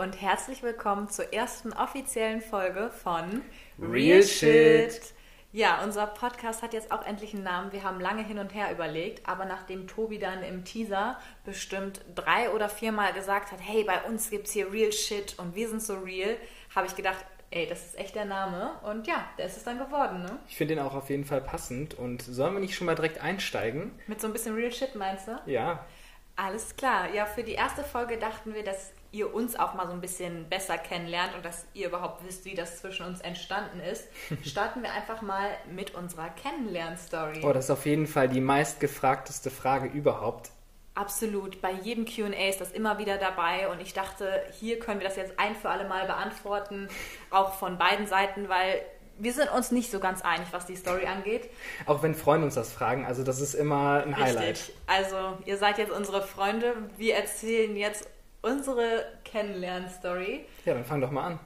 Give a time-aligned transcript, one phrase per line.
[0.00, 3.42] und herzlich willkommen zur ersten offiziellen Folge von
[3.78, 5.12] Real Shit.
[5.52, 7.70] Ja, unser Podcast hat jetzt auch endlich einen Namen.
[7.70, 12.48] Wir haben lange hin und her überlegt, aber nachdem Tobi dann im Teaser bestimmt drei
[12.48, 15.82] oder viermal gesagt hat, hey, bei uns gibt es hier Real Shit und wir sind
[15.82, 16.34] so real,
[16.74, 18.70] habe ich gedacht, ey, das ist echt der Name.
[18.82, 20.38] Und ja, der ist es dann geworden, ne?
[20.48, 21.92] Ich finde den auch auf jeden Fall passend.
[21.92, 23.92] Und sollen wir nicht schon mal direkt einsteigen?
[24.06, 25.38] Mit so ein bisschen Real Shit, meinst du?
[25.44, 25.84] Ja.
[26.36, 27.12] Alles klar.
[27.12, 30.48] Ja, für die erste Folge dachten wir, dass ihr uns auch mal so ein bisschen
[30.48, 34.06] besser kennenlernt und dass ihr überhaupt wisst, wie das zwischen uns entstanden ist,
[34.44, 37.42] starten wir einfach mal mit unserer Kennenlern-Story.
[37.42, 40.50] Oh, das ist auf jeden Fall die meistgefragteste Frage überhaupt.
[40.94, 41.60] Absolut.
[41.62, 45.16] Bei jedem QA ist das immer wieder dabei und ich dachte, hier können wir das
[45.16, 46.88] jetzt ein für alle Mal beantworten,
[47.30, 48.82] auch von beiden Seiten, weil
[49.18, 51.50] wir sind uns nicht so ganz einig, was die Story angeht.
[51.84, 54.24] Auch wenn Freunde uns das fragen, also das ist immer ein Richtig.
[54.24, 54.72] Highlight.
[54.86, 56.74] Also, ihr seid jetzt unsere Freunde.
[56.96, 58.08] Wir erzählen jetzt
[58.42, 60.46] unsere Kennenlern-Story.
[60.64, 61.40] Ja, dann fang doch mal an.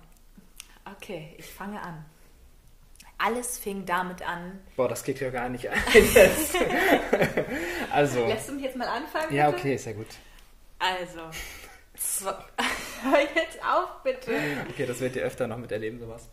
[0.97, 2.05] Okay, ich fange an.
[3.17, 4.61] Alles fing damit an.
[4.77, 5.81] Boah, das geht ja gar nicht ein.
[7.93, 8.27] also.
[8.27, 9.29] Lässt du mich jetzt mal anfangen?
[9.29, 9.37] Bitte?
[9.37, 10.09] Ja, okay, ist ja gut.
[10.79, 11.21] Also.
[13.03, 14.33] Hör jetzt auf, bitte.
[14.69, 16.29] Okay, das werdet ihr öfter noch miterleben, sowas.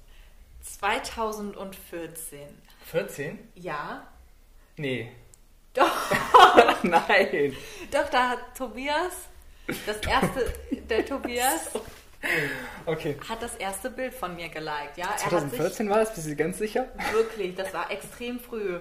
[0.61, 2.39] 2014.
[2.85, 3.39] 14?
[3.55, 4.07] Ja.
[4.77, 5.11] Nee.
[5.73, 6.11] Doch,
[6.83, 7.55] Nein.
[7.91, 9.29] doch, da hat Tobias,
[9.85, 10.53] das erste,
[10.89, 11.69] der Tobias
[12.85, 13.17] Okay.
[13.27, 14.97] hat das erste Bild von mir geliked.
[14.97, 16.13] Ja, er hat sich 2014 war das?
[16.13, 16.87] Bist du ganz sicher?
[17.13, 18.79] wirklich, das war extrem früh.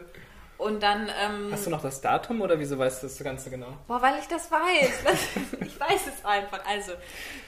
[0.59, 3.79] Und dann, ähm, Hast du noch das Datum oder wieso weißt du das ganz genau?
[3.89, 4.93] Boah, weil ich das weiß.
[5.65, 6.61] ich weiß es einfach.
[6.67, 6.93] Also,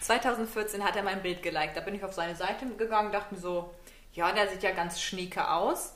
[0.01, 1.77] 2014 hat er mein Bild geliked.
[1.77, 3.75] Da bin ich auf seine Seite gegangen, dachte mir so,
[4.15, 5.93] ja, der sieht ja ganz schnieke aus.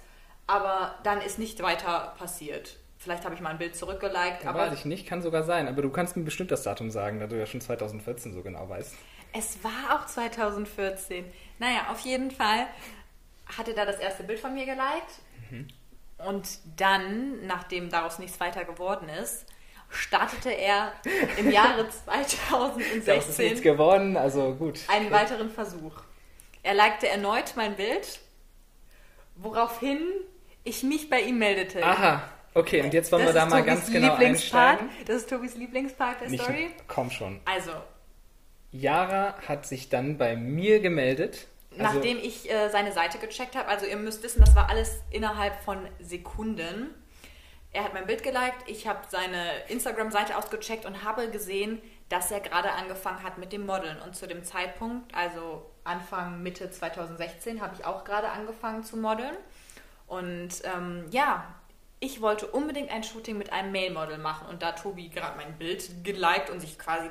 [0.46, 2.76] Aber dann ist nicht weiter passiert.
[3.06, 5.68] Vielleicht habe ich mal ein Bild zurückgeliked, Ja, aber weiß ich nicht, kann sogar sein.
[5.68, 8.68] Aber du kannst mir bestimmt das Datum sagen, da du ja schon 2014 so genau
[8.68, 8.96] weißt.
[9.32, 11.24] es war auch 2014.
[11.60, 12.66] Naja, auf jeden Fall
[13.56, 15.20] hat er da das erste Bild von mir geliked.
[16.18, 19.46] Und dann, nachdem daraus nichts weiter geworden ist,
[19.88, 20.92] startete er
[21.38, 24.80] im Jahre 2016 Daraus ist nichts geworden, also gut.
[24.88, 25.94] einen weiteren Versuch.
[26.64, 28.18] Er likte erneut mein Bild,
[29.36, 30.00] woraufhin
[30.64, 31.84] ich mich bei ihm meldete.
[31.84, 32.22] Aha,
[32.56, 34.88] okay, und jetzt wollen wir Das da ist mal Tobis ganz genau einsteigen.
[35.06, 36.70] Das ist Tobis Lieblingspart der Nicht, Story.
[36.88, 37.40] komm schon.
[37.44, 37.70] Also,
[38.72, 41.46] Yara hat sich dann bei mir gemeldet.
[41.78, 45.00] Also, nachdem ich äh, seine Seite gecheckt habe, also ihr müsst wissen, das war alles
[45.10, 46.94] innerhalb von Sekunden.
[47.72, 52.40] Er hat mein Bild geliked, ich habe seine Instagram-Seite ausgecheckt und habe gesehen, dass er
[52.40, 54.00] gerade angefangen hat mit dem Modeln.
[54.00, 59.36] Und zu dem Zeitpunkt, also Anfang, Mitte 2016, habe ich auch gerade angefangen zu modeln.
[60.06, 61.44] Und ähm, ja,
[62.00, 64.48] ich wollte unbedingt ein Shooting mit einem Male-Model machen.
[64.48, 67.08] Und da Tobi gerade mein Bild geliked und sich quasi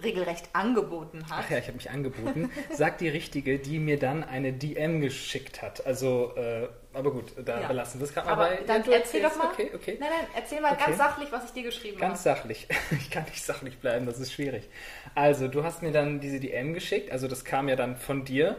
[0.00, 2.52] regelrecht angeboten hat, Ach ja, ich habe mich angeboten.
[2.72, 5.84] Sagt die Richtige, die mir dann eine DM geschickt hat.
[5.86, 7.66] Also, äh, aber gut, da Ja.
[7.66, 8.60] belassen wir es gerade mal bei.
[8.64, 9.48] dann du erzähl doch mal.
[9.48, 9.96] Okay, okay.
[9.98, 10.84] Nein, nein, erzähl mal Okay.
[10.86, 12.38] ganz sachlich, was ich dir geschrieben Ganz habe.
[12.38, 12.68] sachlich.
[12.92, 14.68] Ich kann nicht sachlich bleiben, das ist schwierig.
[15.16, 18.54] Also, du hast mir dann diese DM geschickt, also das kam ja dann von dir,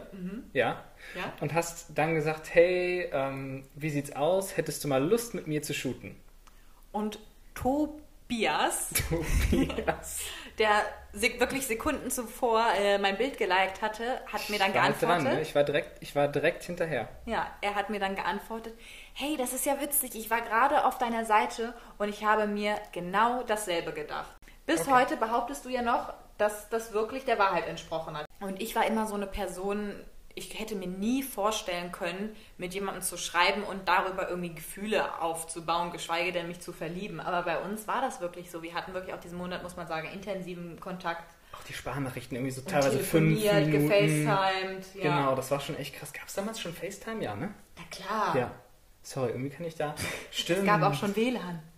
[0.52, 0.84] ja,
[1.14, 1.32] Ja?
[1.40, 4.56] und hast dann gesagt, hey, ähm, wie sieht's aus?
[4.56, 6.16] Hättest du mal Lust mit mir zu shooten?
[6.92, 7.18] Und
[7.54, 10.20] Tobias, Tobias.
[10.58, 10.70] der
[11.12, 15.24] wirklich Sekunden zuvor äh, mein Bild geliked hatte, hat mir dann geantwortet.
[15.24, 15.40] Dran, ne?
[15.40, 17.08] ich, war direkt, ich war direkt hinterher.
[17.26, 18.74] Ja, er hat mir dann geantwortet,
[19.14, 22.76] hey, das ist ja witzig, ich war gerade auf deiner Seite und ich habe mir
[22.92, 24.30] genau dasselbe gedacht.
[24.66, 24.92] Bis Okay.
[24.92, 28.26] heute behauptest du ja noch, dass das wirklich der Wahrheit entsprochen hat.
[28.40, 29.94] Und ich war immer so eine Person,
[30.34, 35.90] ich hätte mir nie vorstellen können, mit jemandem zu schreiben und darüber irgendwie Gefühle aufzubauen,
[35.92, 37.20] geschweige denn mich zu verlieben.
[37.20, 38.62] Aber bei uns war das wirklich so.
[38.62, 41.24] Wir hatten wirklich auch diesen Monat, muss man sagen, intensiven Kontakt.
[41.52, 43.70] Auch die Sprachnachrichten irgendwie so teilweise fünf Minuten.
[43.72, 44.94] gefacetimed.
[44.94, 45.02] Ja.
[45.02, 46.12] Genau, das war schon echt krass.
[46.12, 47.22] Gab es damals schon FaceTime?
[47.22, 47.52] Ja, ne?
[47.76, 48.36] Na klar.
[48.36, 48.50] Ja.
[49.02, 49.94] Sorry, irgendwie kann ich da.
[50.30, 50.60] Stimmt.
[50.60, 51.62] Es gab auch schon WLAN.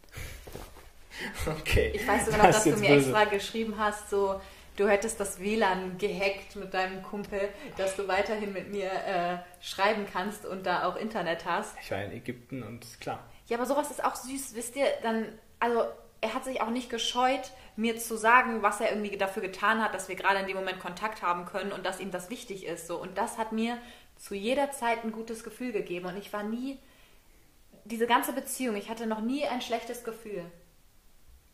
[1.47, 1.93] Okay.
[1.95, 3.11] Ich weiß sogar noch, Das dass du mir böse.
[3.11, 4.41] extra geschrieben hast, so,
[4.77, 10.07] du hättest das WLAN gehackt mit deinem Kumpel, dass du weiterhin mit mir äh, schreiben
[10.11, 11.77] kannst und da auch Internet hast.
[11.83, 13.29] Ich war in Ägypten und klar.
[13.47, 15.27] Ja, aber sowas ist auch süß, wisst ihr, dann,
[15.61, 15.85] also
[16.21, 19.95] er hat sich auch nicht gescheut, mir zu sagen, was er irgendwie dafür getan hat,
[19.95, 22.87] dass wir gerade in dem Moment Kontakt haben können und dass ihm das wichtig ist.
[22.87, 23.01] So.
[23.01, 23.77] Und das hat mir
[24.17, 26.07] zu jeder Zeit ein gutes Gefühl gegeben.
[26.07, 26.79] Und ich war nie,
[27.85, 30.45] diese ganze Beziehung, ich hatte noch nie ein schlechtes Gefühl.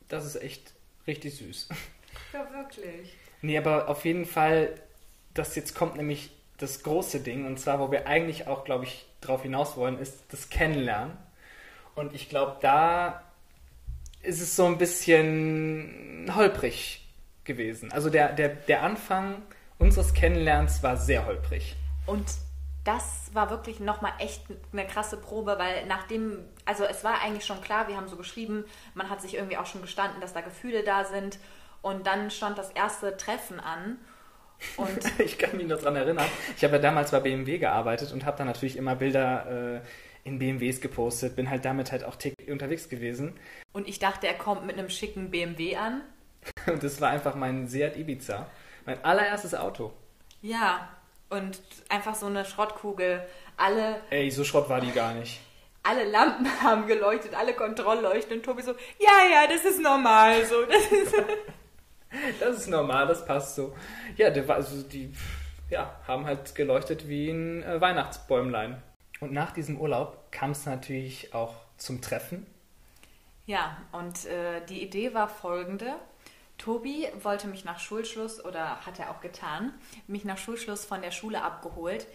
[0.09, 0.75] Das ist echt
[1.07, 1.69] richtig süß.
[2.33, 3.15] Ja, wirklich.
[3.43, 4.75] Nee, aber auf jeden Fall,
[5.35, 9.07] das jetzt kommt nämlich das große Ding, und zwar, wo wir eigentlich auch, glaube ich,
[9.21, 11.17] drauf hinaus wollen, ist das Kennenlernen.
[11.95, 13.23] Und ich glaube, da
[14.23, 17.07] ist es so ein bisschen holprig
[17.45, 17.93] gewesen.
[17.93, 19.43] Also der, der, der Anfang
[19.79, 21.77] unseres Kennenlernens war sehr holprig.
[22.07, 22.27] Und
[22.85, 24.43] das war wirklich nochmal echt
[24.73, 28.65] eine krasse Probe, weil nachdem, also es war eigentlich schon klar, wir haben so geschrieben,
[28.95, 31.39] man hat sich irgendwie auch schon gestanden, dass da Gefühle da sind.
[31.83, 33.99] Und dann stand das erste Treffen an.
[34.77, 36.27] Und ich kann mich noch daran erinnern.
[36.57, 39.81] Ich habe ja damals bei BMW gearbeitet und habe dann natürlich immer Bilder äh,
[40.25, 43.39] in BMWs gepostet, bin halt damit halt auch täglich unterwegs gewesen.
[43.73, 46.03] Und ich dachte, er kommt mit einem schicken BMW an.
[46.67, 48.47] Und das war einfach mein Seat Ibiza.
[48.87, 49.93] Mein allererstes Auto.
[50.41, 50.89] Ja,
[51.29, 53.27] und einfach so eine Schrottkugel.
[53.57, 54.01] Alle.
[54.11, 55.41] Ey, so Schrott war die gar nicht.
[55.83, 60.65] Alle Lampen haben geleuchtet, alle Kontrollleuchten und Tobi so, ja, ja, das ist normal so.
[60.65, 61.15] Das ist,
[62.41, 63.75] das ist normal, das passt so.
[64.17, 65.13] Ja, der also die
[65.71, 68.83] ja, haben halt geleuchtet wie ein äh, Weihnachtsbäumlein.
[69.21, 72.47] Und nach diesem Urlaub kam es natürlich auch zum Treffen.
[73.47, 75.95] Ja, und äh, die Idee war folgende.
[76.59, 79.73] Tobi wollte mich nach Schulschluss, oder hat er auch getan,
[80.07, 82.07] mich nach Schulschluss von der Schule abgeholt.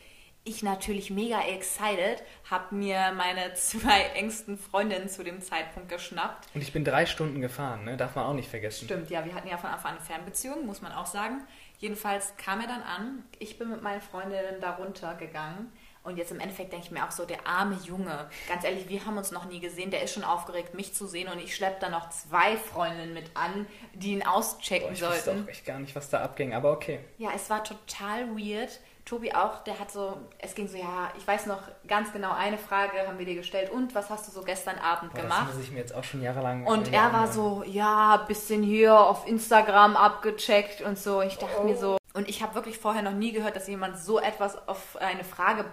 [0.46, 6.50] Ich natürlich mega excited, habe mir meine zwei engsten Freundinnen zu dem Zeitpunkt geschnappt.
[6.54, 7.96] Und ich bin drei Stunden gefahren, ne?
[7.96, 8.86] darf man auch nicht vergessen.
[8.86, 11.44] Stimmt, ja, wir hatten ja von Anfang an eine Fernbeziehung, muss man auch sagen.
[11.80, 15.72] Jedenfalls kam er dann an, ich bin mit meinen Freundinnen da runtergegangen
[16.04, 19.06] und jetzt im Endeffekt denke ich mir auch so, der arme Junge, ganz ehrlich, wir
[19.06, 21.78] haben uns noch nie gesehen, der ist schon aufgeregt, mich zu sehen und ich schleppe
[21.80, 25.18] da noch zwei Freundinnen mit an, die ihn auschecken Boah, ich sollten.
[25.18, 27.00] Ich wusste auch echt gar nicht, was da abging, aber okay.
[27.18, 28.82] Ja, es war total weird.
[29.06, 32.58] Tobi auch, der hat so, es ging so, ja, ich weiß noch ganz genau, eine
[32.58, 35.48] Frage haben wir dir gestellt und was hast du so gestern Abend Boah, gemacht?
[35.50, 36.66] Das muss ich mir jetzt auch schon jahrelang.
[36.66, 41.22] Und er war so, ja, bisschen hier auf Instagram abgecheckt und so.
[41.22, 41.64] Ich dachte Oh.
[41.64, 44.96] mir so, und ich habe wirklich vorher noch nie gehört, dass jemand so etwas auf
[44.98, 45.66] eine Frage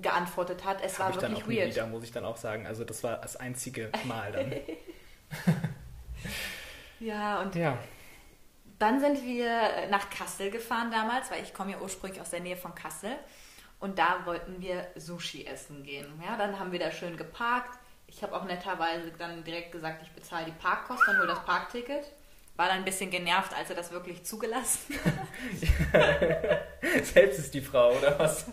[0.00, 0.78] geantwortet hat.
[0.82, 1.70] Es war ich dann wirklich weird.
[1.74, 2.66] wieder, muss ich dann auch sagen.
[2.66, 4.52] Also das war das einzige Mal dann.
[7.00, 7.76] Ja, und ja.
[8.82, 12.56] Dann sind wir nach Kassel gefahren damals, weil ich komme ja ursprünglich aus der Nähe
[12.56, 13.16] von Kassel.
[13.78, 16.06] Und da wollten wir Sushi essen gehen.
[16.24, 17.78] Ja, dann haben wir da schön geparkt.
[18.06, 22.12] Ich habe auch netterweise dann direkt gesagt, ich bezahle die Parkkosten und hole das Parkticket.
[22.56, 24.96] War dann ein bisschen genervt, als er das wirklich zugelassen
[25.92, 26.62] hat.
[27.04, 28.46] Selbst ist die Frau, oder was?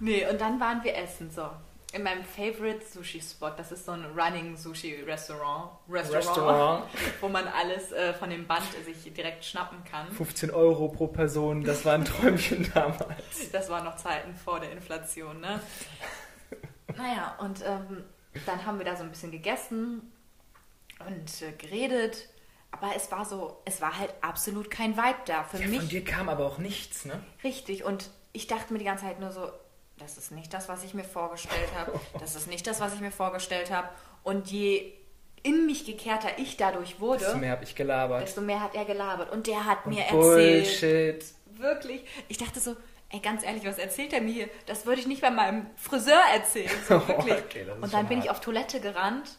[0.00, 1.50] Nee, und dann waren wir essen, so.
[1.92, 3.50] In meinem Favorite Sushi Spot.
[3.56, 5.70] Das ist so ein Running Sushi Restaurant.
[5.88, 6.84] Restaurant, Restaurant.
[7.20, 10.08] Wo man alles äh, von dem Band sich direkt schnappen kann.
[10.12, 13.50] 15 Euro pro Person, das war ein Träumchen damals.
[13.50, 15.60] Das waren noch Zeiten vor der Inflation, ne?
[16.96, 18.04] Naja, und ähm,
[18.46, 20.12] dann haben wir da so ein bisschen gegessen
[21.06, 22.28] und äh, geredet.
[22.72, 25.42] Aber es war so, es war halt absolut kein Vibe da.
[25.42, 27.20] Für Ja, mich von dir kam aber auch nichts, ne?
[27.42, 29.50] Richtig, und ich dachte mir die ganze Zeit nur so,
[30.00, 31.98] das ist nicht das, was ich mir vorgestellt habe.
[32.18, 33.88] Das ist nicht das, was ich mir vorgestellt habe.
[34.22, 34.92] Und je
[35.42, 38.22] in mich gekehrter ich dadurch wurde, Desto mehr habe ich gelabert.
[38.22, 39.30] desto mehr hat er gelabert.
[39.32, 40.64] Und der hat mir erzählt.
[40.64, 41.24] Bullshit.
[41.56, 42.04] Wirklich.
[42.28, 42.76] Ich dachte so,
[43.10, 44.48] ey, ganz ehrlich, was erzählt er mir hier?
[44.66, 46.70] Das würde ich nicht bei meinem Friseur erzählen.
[46.88, 47.34] So, wirklich.
[47.34, 48.36] Okay, und dann bin ich hart.
[48.36, 49.36] auf Toilette gerannt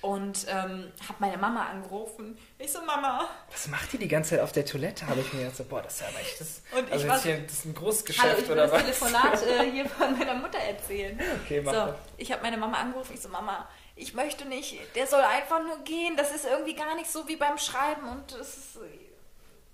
[0.00, 2.38] und ähm, habe meine Mama angerufen.
[2.58, 5.06] Ich so, Mama, Was macht die die ganze Zeit auf der Toilette?
[5.06, 6.62] Habe ich mir jetzt so, boah, das ist ja aber echt das.
[6.76, 8.82] Und ich also war- jetzt hier, das ist ein großes Hallo, ich oder das was?
[8.82, 11.18] Telefonat äh, hier von meiner Mutter erzählen.
[11.44, 11.96] Okay, mach so, das.
[12.16, 13.12] ich habe meine Mama angerufen.
[13.14, 16.16] Ich so, Mama, ich möchte nicht, der soll einfach nur gehen.
[16.16, 18.78] Das ist irgendwie gar nicht so wie beim Schreiben und es ist,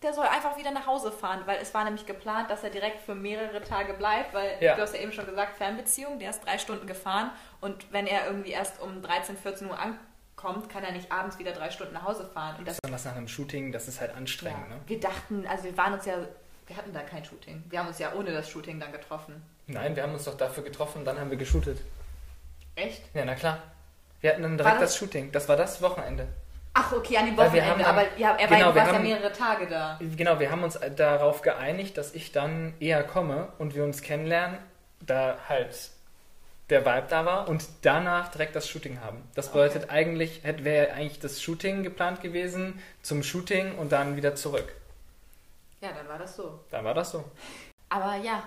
[0.02, 3.00] der soll einfach wieder nach Hause fahren, weil es war nämlich geplant, dass er direkt
[3.00, 4.76] für mehrere Tage bleibt, weil Ja.
[4.76, 7.30] du hast ja eben schon gesagt, Fernbeziehung, der ist drei Stunden gefahren
[7.62, 10.00] und wenn er irgendwie erst um 13, 14 Uhr ankommt,
[10.68, 12.56] kann er nicht abends wieder drei Stunden nach Hause fahren.
[12.58, 14.80] Und das, Besonders nach einem Shooting, das ist halt anstrengend, ja, ne?
[14.86, 16.14] wir dachten, also wir waren uns ja,
[16.66, 17.64] wir hatten da kein Shooting.
[17.68, 19.42] Wir haben uns ja ohne das Shooting dann getroffen.
[19.66, 21.80] Nein, wir haben uns doch dafür getroffen und dann haben wir geshootet.
[22.76, 23.02] Echt?
[23.14, 23.62] Ja, na klar.
[24.20, 24.92] Wir hatten dann direkt das?
[24.92, 25.32] das- Shooting.
[25.32, 26.28] Das war das Wochenende.
[26.76, 27.84] Ach, okay, an dem Wochenende.
[27.84, 29.98] dann- aber ja, er genau, war, ja mehrere Tage da.
[30.16, 34.58] Genau, wir haben uns darauf geeinigt, dass ich dann eher komme und wir uns kennenlernen,
[35.00, 35.90] da halt
[36.70, 39.22] der Vibe da war und danach direkt das Shooting haben.
[39.34, 44.34] Das bedeutet eigentlich, hätte wäre eigentlich das Shooting geplant gewesen, zum Shooting und dann wieder
[44.34, 44.74] zurück.
[45.80, 46.60] Ja, dann war das so.
[46.70, 47.24] Dann war das so.
[47.90, 48.42] Aber ja,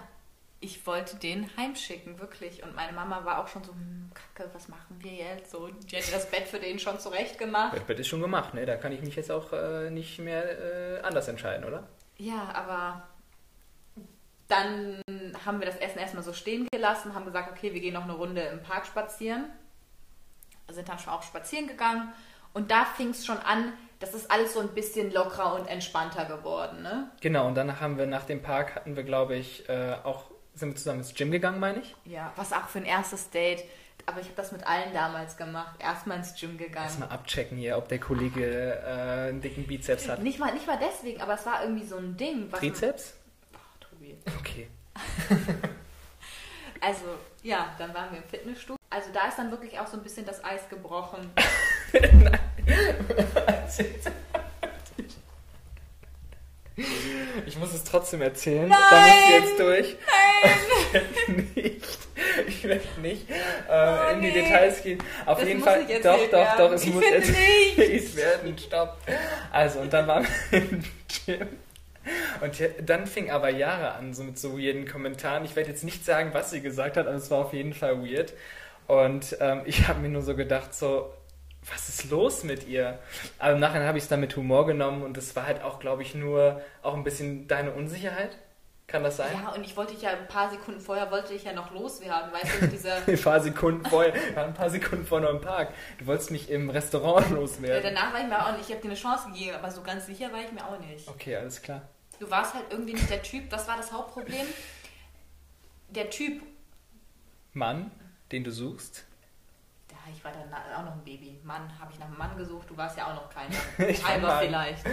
[0.59, 2.63] ich wollte den heimschicken, wirklich.
[2.63, 5.51] Und meine Mama war auch schon so, hm, Kacke, was machen wir jetzt?
[5.51, 7.75] So, die hätte das Bett für den schon zurecht gemacht.
[7.75, 8.65] Das Bett ist schon gemacht, ne?
[8.65, 11.87] Da kann ich mich jetzt auch äh, nicht mehr äh, anders entscheiden, oder?
[12.17, 13.03] Ja, aber
[14.47, 15.01] dann
[15.45, 18.13] haben wir das Essen erstmal so stehen gelassen, haben gesagt, okay, wir gehen noch eine
[18.13, 19.45] Runde im Park spazieren.
[20.69, 22.13] Sind dann schon auch spazieren gegangen.
[22.53, 26.25] Und da fing es schon an, das ist alles so ein bisschen lockerer und entspannter
[26.25, 27.11] geworden, ne?
[27.21, 30.69] Genau, und danach haben wir nach dem Park hatten wir, glaube ich, äh, auch sind
[30.69, 31.95] wir zusammen ins Gym gegangen, meine ich.
[32.05, 33.63] Ja, was auch für ein erstes Date.
[34.05, 35.75] Aber ich habe das mit allen damals gemacht.
[35.79, 36.85] Erstmal ins Gym gegangen.
[36.85, 40.23] Erstmal abchecken hier, ob der Kollege äh, einen dicken Bizeps hat.
[40.23, 42.49] Nicht mal, nicht mal deswegen, aber es war irgendwie so ein Ding.
[42.51, 43.15] Trizeps?
[44.39, 44.67] Okay.
[46.79, 47.05] Also,
[47.41, 48.75] ja, dann waren wir im Fitnessstudio.
[48.91, 51.31] Also da ist dann wirklich auch so ein bisschen das Eis gebrochen.
[57.45, 58.67] Ich muss es trotzdem erzählen.
[58.67, 58.79] Nein!
[58.91, 59.95] Da musst du jetzt durch.
[60.93, 61.49] Nein!
[61.55, 61.97] nicht.
[62.47, 63.33] Ich werde nicht äh,
[63.69, 64.33] Oh, in die nee.
[64.43, 64.99] Details gehen.
[65.25, 65.83] Auf Das jeden Fall.
[65.85, 66.57] nicht Doch, doch, werden.
[66.57, 66.71] doch.
[66.73, 68.57] Es Ich muss erzählt werden.
[68.59, 68.97] Stopp.
[69.51, 70.83] Also, und dann waren wir im
[71.25, 71.47] Gym.
[72.41, 75.45] Und ja- dann fing aber Jahre an, so mit so weirden Kommentaren.
[75.45, 78.01] Ich werde jetzt nicht sagen, was sie gesagt hat, aber es war auf jeden Fall
[78.03, 78.33] weird.
[78.87, 81.13] Und ähm, ich habe mir nur so gedacht, so,
[81.69, 82.99] was ist los mit ihr?
[83.39, 85.79] Aber im Nachhinein habe ich es dann mit Humor genommen und es war halt auch,
[85.79, 88.37] glaube ich, nur auch ein bisschen deine Unsicherheit.
[88.89, 89.27] Kann das sein?
[89.33, 92.31] Ja, und ich wollte dich ja ein paar Sekunden vorher wollte ich ja noch loswerden,
[92.31, 92.95] weißt du, mit dieser.
[93.05, 95.73] Ein paar Sekunden vorher, ja, ein paar Sekunden vor noch im Park.
[95.99, 97.83] Du wolltest mich im Restaurant Ja, loswerden.
[97.93, 100.05] danach war ich mir auch nicht, ich habe dir eine Chance gegeben, aber so ganz
[100.05, 101.05] sicher war ich mir auch nicht.
[101.09, 101.81] Okay, alles klar.
[102.19, 104.45] Du warst halt irgendwie nicht der Typ, das war das Hauptproblem.
[105.89, 106.41] Der Typ,
[107.53, 107.91] Mann,
[108.31, 109.05] den du suchst.
[109.91, 111.39] ja, ich war dann auch noch ein Baby.
[111.43, 113.55] Mann, habe ich nach einem Mann gesucht, du warst ja auch noch keiner.
[113.89, 114.83] Ich Halber vielleicht.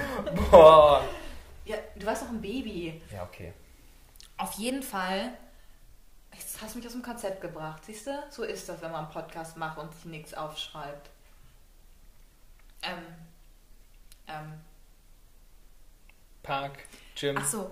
[0.50, 1.02] Boah.
[1.64, 3.00] Ja, du warst doch ein Baby.
[3.12, 3.52] Ja, okay.
[4.36, 5.32] Auf jeden Fall,
[6.32, 8.22] jetzt hast du mich aus dem Konzept gebracht, siehst du?
[8.30, 11.10] So ist das, wenn man einen Podcast macht und sich nichts aufschreibt.
[12.82, 13.02] Ähm,
[14.26, 14.60] ähm,
[16.42, 16.78] Park,
[17.14, 17.36] Gym.
[17.38, 17.70] ach so,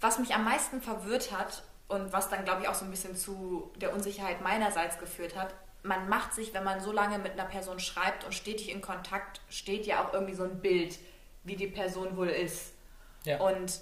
[0.00, 3.16] was mich am meisten verwirrt hat und was dann, glaube ich, auch so ein bisschen
[3.16, 7.44] zu der Unsicherheit meinerseits geführt hat, man macht sich, wenn man so lange mit einer
[7.44, 10.98] Person schreibt und stetig in Kontakt, steht ja auch irgendwie so ein Bild,
[11.44, 12.72] wie die Person wohl ist.
[13.24, 13.40] Ja.
[13.40, 13.80] Und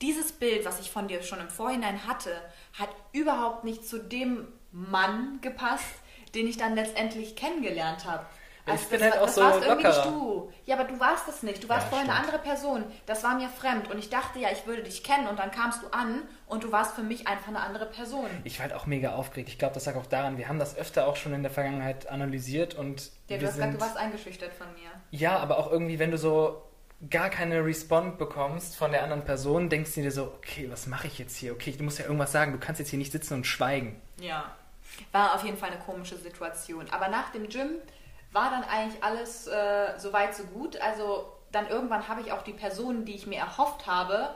[0.00, 4.48] dieses Bild, was ich von dir schon im Vorhinein hatte, hat überhaupt nicht zu dem
[4.72, 5.94] Mann gepasst,
[6.34, 8.26] den ich dann letztendlich kennengelernt habe.
[8.74, 10.10] Ich bin das, halt war- auch so warst irgendwie nicht lockerer.
[10.12, 10.52] du.
[10.64, 11.62] Ja, aber du warst es nicht.
[11.62, 12.84] Du warst Ja, vorher eine andere Person.
[13.06, 13.88] Das war mir fremd.
[13.90, 15.28] Und ich dachte ja, ich würde dich kennen.
[15.28, 18.26] Und dann kamst du an und du warst für mich einfach eine andere Person.
[18.44, 19.48] Ich war halt auch mega aufgeregt.
[19.50, 22.08] Ich glaube, das lag auch daran, wir haben das öfter auch schon in der Vergangenheit
[22.08, 23.74] analysiert und Ja, du hast gesagt, sind...
[23.80, 24.90] du warst eingeschüchtert von mir.
[25.12, 26.62] Ja, aber auch irgendwie, wenn du so
[27.10, 31.06] gar keine Respond bekommst von der anderen Person, denkst du dir so, okay, was mache
[31.06, 31.52] ich jetzt hier?
[31.52, 34.00] Okay, du musst ja irgendwas sagen, du kannst jetzt hier nicht sitzen und schweigen.
[34.18, 34.50] Ja.
[35.12, 36.86] War auf jeden Fall eine komische Situation.
[36.90, 37.72] Aber nach dem Gym
[38.36, 40.76] war dann eigentlich alles äh, so weit, so gut.
[40.76, 44.34] Also dann irgendwann habe ich auch die Personen, die ich mir erhofft habe,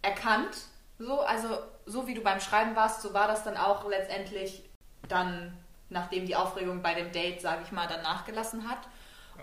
[0.00, 0.56] erkannt.
[0.98, 4.62] So, also so wie du beim Schreiben warst, so war das dann auch letztendlich
[5.08, 5.54] dann,
[5.90, 8.78] nachdem die Aufregung bei dem Date, sage ich mal, dann nachgelassen hat.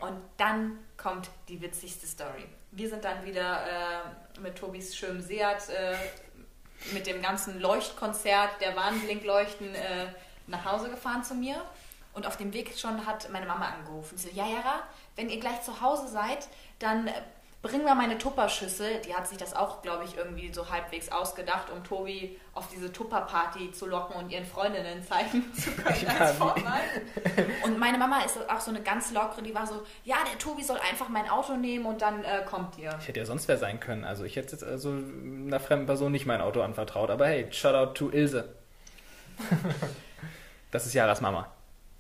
[0.02, 2.48] Und dann kommt die witzigste Story.
[2.72, 5.96] Wir sind dann wieder äh, mit Tobis schönem Seat äh,
[6.92, 10.08] mit dem ganzen Leuchtkonzert der Warnblinkleuchten äh,
[10.48, 11.62] nach Hause gefahren zu mir.
[12.14, 14.18] Und auf dem Weg schon hat meine Mama angerufen.
[14.18, 14.84] Sie so, ja, Jara,
[15.16, 16.48] wenn ihr gleich zu Hause seid,
[16.80, 17.14] dann äh,
[17.62, 19.02] bring mal meine Tupperschüssel.
[19.06, 22.92] Die hat sich das auch, glaube ich, irgendwie so halbwegs ausgedacht, um Tobi auf diese
[22.92, 26.36] Tupperparty zu locken und ihren Freundinnen zeigen zu können als.
[27.64, 30.64] Und meine Mama ist auch so eine ganz lockere, die war so, ja, der Tobi
[30.64, 32.96] soll einfach mein Auto nehmen und dann äh, kommt ihr.
[33.00, 34.04] Ich hätte ja sonst wer sein können.
[34.04, 37.10] Also ich hätte jetzt also einer fremden Person nicht mein Auto anvertraut.
[37.10, 38.50] Aber hey, shout out to Ilse.
[40.72, 41.48] das ist Jaras Mama.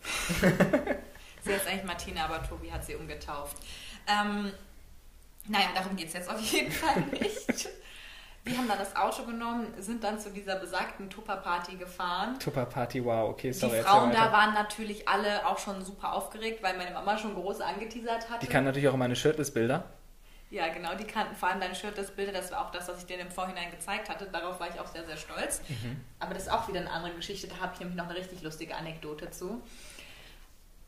[1.43, 3.58] Sie heißt eigentlich Martina, aber Tobi hat sie umgetauft.
[4.08, 4.51] Ähm,
[5.48, 7.70] naja, darum geht es jetzt auf jeden Fall nicht.
[8.43, 12.39] Wir haben dann das Auto genommen, sind dann zu dieser besagten Tupper-Party gefahren.
[12.39, 13.77] Tupper Party, wow, okay, sorry.
[13.77, 17.62] die Frauen da waren natürlich alle auch schon super aufgeregt, weil meine Mama schon groß
[17.62, 18.46] angeteasert hatte.
[18.46, 19.84] Die kann natürlich auch meine Shirtless-Bilder.
[20.51, 23.00] Ja, genau, die kannten vor allem dein Shirt, das Bilder, das war auch das, was
[23.00, 24.25] ich denen im Vorhinein gezeigt hatte.
[24.25, 25.62] Darauf war ich auch sehr, sehr stolz.
[25.70, 26.03] Mhm.
[26.20, 28.41] Aber das ist auch wieder eine andere Geschichte, da habe ich nämlich noch eine richtig
[28.41, 29.63] lustige Anekdote zu.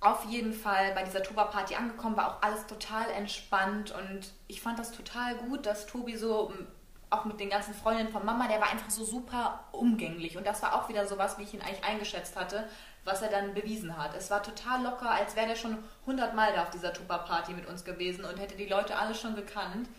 [0.01, 4.77] Auf jeden Fall bei dieser Tuba-Party angekommen, war auch alles total entspannt und ich fand
[4.77, 6.67] das total gut, dass Tobi so m,
[7.09, 10.61] auch mit den ganzen Freundinnen von Mama, der war einfach so super umgänglich und das
[10.61, 12.67] war auch wieder sowas, wie ich ihn eigentlich eingeschätzt hatte,
[13.05, 14.15] was er dann bewiesen hat.
[14.15, 17.83] Es war total locker, als wäre der schon hundertmal da auf dieser Tuba-Party mit uns
[17.83, 19.89] gewesen und hätte die Leute alle schon gekannt.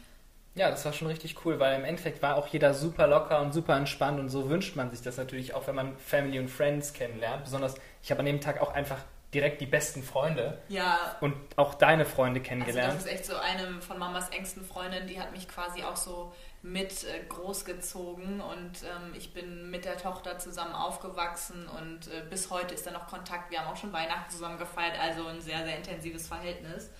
[0.54, 3.52] Ja, das war schon richtig cool, weil im Endeffekt war auch jeder super locker und
[3.52, 6.92] super entspannt und so wünscht man sich das natürlich auch, wenn man Family und Friends
[6.92, 7.44] kennenlernt.
[7.44, 8.98] Besonders, ich habe an dem Tag auch einfach
[9.34, 12.94] direkt die besten Freunde Ja, und auch deine Freunde Also kennengelernt.
[12.94, 16.32] das ist echt so eine von Mamas engsten Freundinnen, die hat mich quasi auch so
[16.62, 22.50] mit äh, großgezogen und ähm, ich bin mit der Tochter zusammen aufgewachsen und äh, bis
[22.50, 23.50] heute ist da noch Kontakt.
[23.50, 26.90] Wir haben auch schon Weihnachten zusammen gefeiert, also ein sehr, sehr intensives Verhältnis.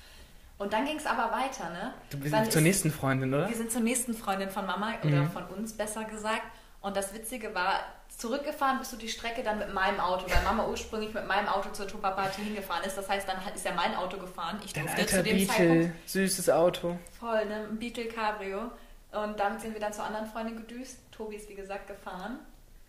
[0.59, 1.95] Und dann ging es aber weiter, ne?
[2.11, 3.49] du bist Dann zur ist- nächsten Freundin, oder?
[3.49, 5.31] Wir sind zur nächsten Freundin von Mama oder Mhm.
[5.31, 6.43] von uns besser gesagt.
[6.81, 7.81] Und das Witzige war,
[8.25, 11.69] zurückgefahren bist du die Strecke dann mit meinem Auto, weil Mama ursprünglich mit meinem Auto
[11.71, 12.97] zur Tupper-Party hingefahren ist.
[12.97, 14.61] Das heißt, dann ist ja mein Auto gefahren.
[14.64, 16.99] Ich Dein durfte alter zu dem Zeitpunkt Beetle, süßes Auto.
[17.21, 17.66] Voll, ne?
[17.71, 18.71] Ein Beetle Cabrio.
[19.12, 21.00] Und damit sind wir dann zur anderen Freundin gedüst.
[21.12, 22.38] Tobi ist wie gesagt gefahren.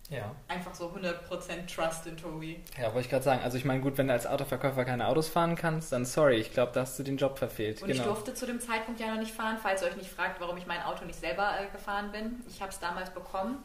[0.08, 0.34] Ja.
[0.48, 2.62] Einfach so 100% Trust in Tobi.
[2.78, 3.42] Ja, wollte ich gerade sagen.
[3.42, 6.52] Also ich meine, gut, wenn du als Autoverkäufer keine Autos fahren kannst, dann sorry, ich
[6.52, 7.82] glaube, da hast du den Job verfehlt.
[7.82, 8.00] Und genau.
[8.00, 10.56] ich durfte zu dem Zeitpunkt ja noch nicht fahren, falls ihr euch nicht fragt, warum
[10.56, 12.42] ich mein Auto nicht selber äh, gefahren bin.
[12.48, 13.58] Ich habe es damals bekommen,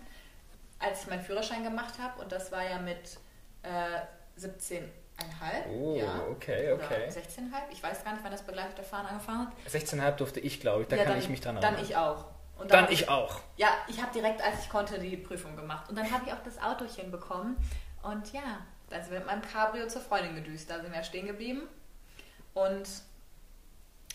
[0.82, 3.18] als ich meinen Führerschein gemacht habe und das war ja mit
[3.64, 4.90] äh, 17,5.
[5.70, 6.22] Oh, ja.
[6.30, 7.10] okay, okay.
[7.10, 7.18] 16,5.
[7.72, 9.54] Ich weiß gar nicht, wann das begleitete Fahren angefangen hat.
[9.72, 10.88] 16,5 durfte ich, glaube ich.
[10.88, 11.76] Da ja, kann dann, ich mich dran erinnern.
[11.76, 12.26] Dann ich auch.
[12.58, 13.40] Und dann, dann ich auch.
[13.58, 15.90] Ja, ich habe direkt, als ich konnte, die Prüfung gemacht.
[15.90, 17.58] Und dann habe ich auch das Autochen bekommen.
[18.04, 18.42] Und ja,
[18.90, 20.70] dann sind wir mit meinem Cabrio zur Freundin gedüst.
[20.70, 21.64] Da sind wir stehen geblieben.
[22.54, 22.88] Und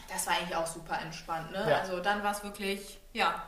[0.08, 1.50] das war eigentlich auch super entspannt.
[1.50, 1.66] Ne?
[1.68, 1.78] Ja.
[1.78, 3.42] Also dann war es wirklich, ja,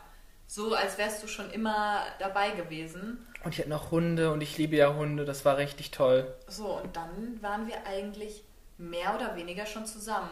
[0.49, 3.25] so, als wärst du schon immer dabei gewesen.
[3.45, 5.25] Und ich hatte noch Hunde und ich liebe ja Hunde.
[5.27, 6.35] Das war richtig toll.
[6.49, 8.43] So, und dann waren wir eigentlich
[8.79, 10.31] mehr oder weniger schon zusammen.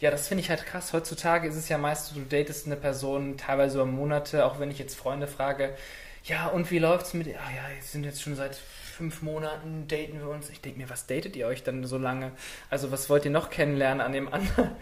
[0.00, 0.94] Ja, das finde ich halt krass.
[0.94, 4.78] Heutzutage ist es ja meist, du datest eine Person teilweise über Monate, auch wenn ich
[4.78, 5.76] jetzt Freunde frage,
[6.24, 10.18] ja, und wie läuft's mit, ah ja, wir sind jetzt schon seit fünf Monaten, daten
[10.18, 10.50] wir uns.
[10.50, 12.32] Ich denke mir, was datet ihr euch dann so lange?
[12.68, 14.72] Also was wollt ihr noch kennenlernen an dem anderen?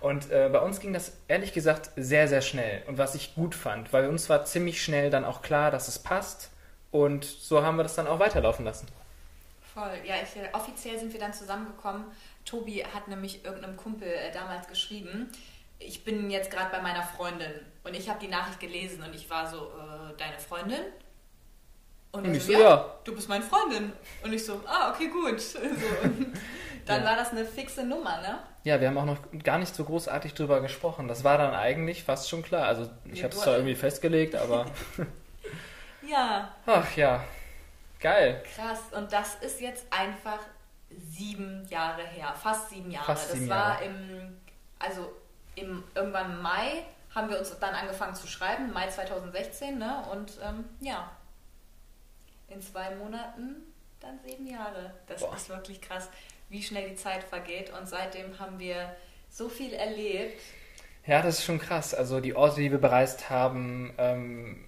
[0.00, 2.82] Und äh, bei uns ging das ehrlich gesagt sehr, sehr schnell.
[2.86, 5.98] Und was ich gut fand, weil uns war ziemlich schnell dann auch klar, dass es
[5.98, 6.50] passt.
[6.90, 8.86] Und so haben wir das dann auch weiterlaufen lassen.
[9.74, 9.98] Voll.
[10.04, 12.04] Ja, ich, äh, offiziell sind wir dann zusammengekommen
[12.44, 15.30] Tobi hat nämlich irgendeinem Kumpel äh, damals geschrieben,
[15.78, 17.52] ich bin jetzt gerade bei meiner Freundin
[17.82, 20.80] und ich habe die Nachricht gelesen und ich war so, äh, deine Freundin?
[22.12, 23.92] Und, und ich so, ja, ja, du bist meine Freundin.
[24.22, 25.40] Und ich so, ah, okay, gut.
[26.84, 27.08] So, dann ja.
[27.08, 28.40] war das eine fixe Nummer, ne?
[28.62, 31.08] Ja, wir haben auch noch gar nicht so großartig drüber gesprochen.
[31.08, 32.66] Das war dann eigentlich fast schon klar.
[32.66, 34.66] Also ich ja, habe es zwar irgendwie festgelegt, aber...
[36.06, 36.54] ja.
[36.66, 37.24] Ach ja,
[38.00, 38.42] geil.
[38.54, 38.80] Krass.
[38.92, 40.40] Und das ist jetzt einfach
[40.90, 43.06] sieben Jahre her, fast sieben Jahre.
[43.06, 44.36] Fast sieben das war im,
[44.78, 45.10] also
[45.56, 46.84] im irgendwann Mai
[47.14, 50.04] haben wir uns dann angefangen zu schreiben, Mai 2016, ne?
[50.10, 51.10] Und ähm, ja,
[52.48, 53.56] in zwei Monaten
[54.00, 54.94] dann sieben Jahre.
[55.06, 55.34] Das Boah.
[55.34, 56.08] ist wirklich krass,
[56.48, 57.72] wie schnell die Zeit vergeht.
[57.78, 58.94] Und seitdem haben wir
[59.30, 60.40] so viel erlebt.
[61.06, 61.94] Ja, das ist schon krass.
[61.94, 64.64] Also die Orte, die wir bereist haben, ähm,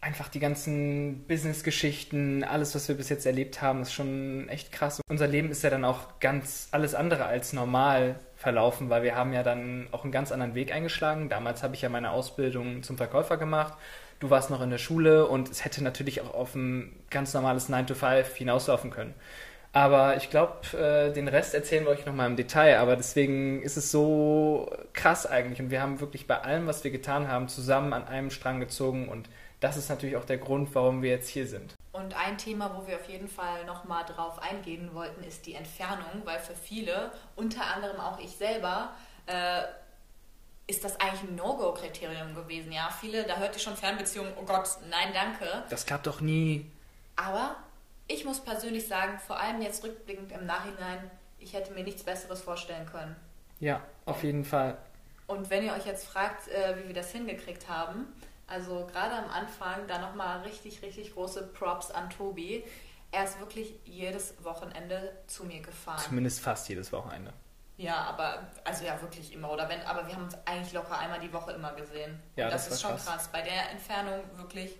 [0.00, 5.00] einfach die ganzen Business-Geschichten, alles, was wir bis jetzt erlebt haben, ist schon echt krass.
[5.08, 9.32] Unser Leben ist ja dann auch ganz alles andere als normal verlaufen, weil wir haben
[9.32, 11.28] ja dann auch einen ganz anderen Weg eingeschlagen.
[11.28, 13.74] Damals habe ich ja meine Ausbildung zum Verkäufer gemacht.
[14.20, 17.68] Du warst noch in der Schule und es hätte natürlich auch auf ein ganz normales
[17.68, 19.14] 9 to 5 hinauslaufen können.
[19.72, 22.78] Aber ich glaube, äh, den Rest erzählen wir euch nochmal im Detail.
[22.78, 25.60] Aber deswegen ist es so krass eigentlich.
[25.60, 29.08] Und wir haben wirklich bei allem, was wir getan haben, zusammen an einem Strang gezogen
[29.08, 29.28] und
[29.60, 31.74] das ist natürlich auch der Grund, warum wir jetzt hier sind.
[31.92, 36.22] Und ein Thema, wo wir auf jeden Fall nochmal drauf eingehen wollten, ist die Entfernung,
[36.24, 38.92] weil für viele, unter anderem auch ich selber,
[39.26, 39.62] äh,
[40.68, 42.70] ist das eigentlich ein No-Go-Kriterium gewesen.
[42.70, 45.64] Ja, viele, da hört ihr schon Fernbeziehungen, oh Gott, nein, danke.
[45.70, 46.70] Das klappt doch nie.
[47.16, 47.56] Aber
[48.06, 52.42] ich muss persönlich sagen, vor allem jetzt rückblickend im Nachhinein, ich hätte mir nichts Besseres
[52.42, 53.16] vorstellen können.
[53.60, 54.76] Ja, auf jeden Fall.
[55.26, 58.06] Und wenn ihr euch jetzt fragt, äh, wie wir das hingekriegt haben,
[58.48, 62.64] also gerade am Anfang da nochmal richtig, richtig große Props an Tobi.
[63.10, 65.98] Er ist wirklich jedes Wochenende zu mir gefahren.
[65.98, 67.32] Zumindest fast jedes Wochenende.
[67.76, 71.20] Ja, aber also ja wirklich immer oder wenn, aber wir haben uns eigentlich locker einmal
[71.20, 72.20] die Woche immer gesehen.
[72.36, 73.06] Ja, das, das ist schon krass.
[73.06, 73.28] krass.
[73.28, 74.76] Bei der Entfernung wirklich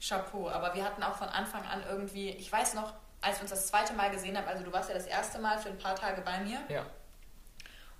[0.00, 0.48] Chapeau.
[0.48, 3.66] Aber wir hatten auch von Anfang an irgendwie, ich weiß noch, als wir uns das
[3.66, 6.20] zweite Mal gesehen haben, also du warst ja das erste Mal für ein paar Tage
[6.22, 6.60] bei mir.
[6.68, 6.86] Ja.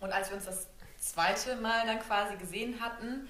[0.01, 0.69] Und als wir uns das
[0.99, 3.29] zweite Mal dann quasi gesehen hatten,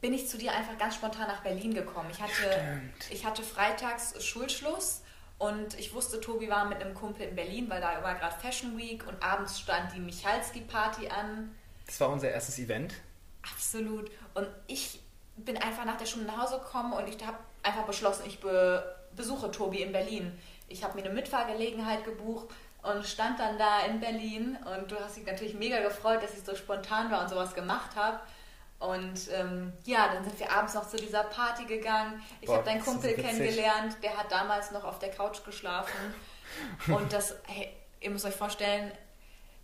[0.00, 2.08] bin ich zu dir einfach ganz spontan nach Berlin gekommen.
[2.10, 5.02] Ich hatte, ich hatte freitags Schulschluss
[5.38, 8.76] und ich wusste, Tobi war mit einem Kumpel in Berlin, weil da war gerade Fashion
[8.78, 11.54] Week und abends stand die Michalski-Party an.
[11.86, 12.94] Das war unser erstes Event.
[13.42, 14.10] Absolut.
[14.34, 15.00] Und ich
[15.36, 18.96] bin einfach nach der Schule nach Hause gekommen und ich habe einfach beschlossen, ich be
[19.16, 20.38] besuche Tobi in Berlin.
[20.68, 22.48] Ich habe mir eine Mitfahrgelegenheit gebucht
[22.82, 26.44] und stand dann da in Berlin und du hast dich natürlich mega gefreut, dass ich
[26.44, 28.20] so spontan war und sowas gemacht habe.
[28.80, 32.22] Und ähm, ja, dann sind wir abends noch zu dieser Party gegangen.
[32.40, 36.14] Ich habe deinen Kumpel kennengelernt, der hat damals noch auf der Couch geschlafen.
[36.88, 37.68] Und das, hey,
[38.00, 38.90] ihr müsst euch vorstellen,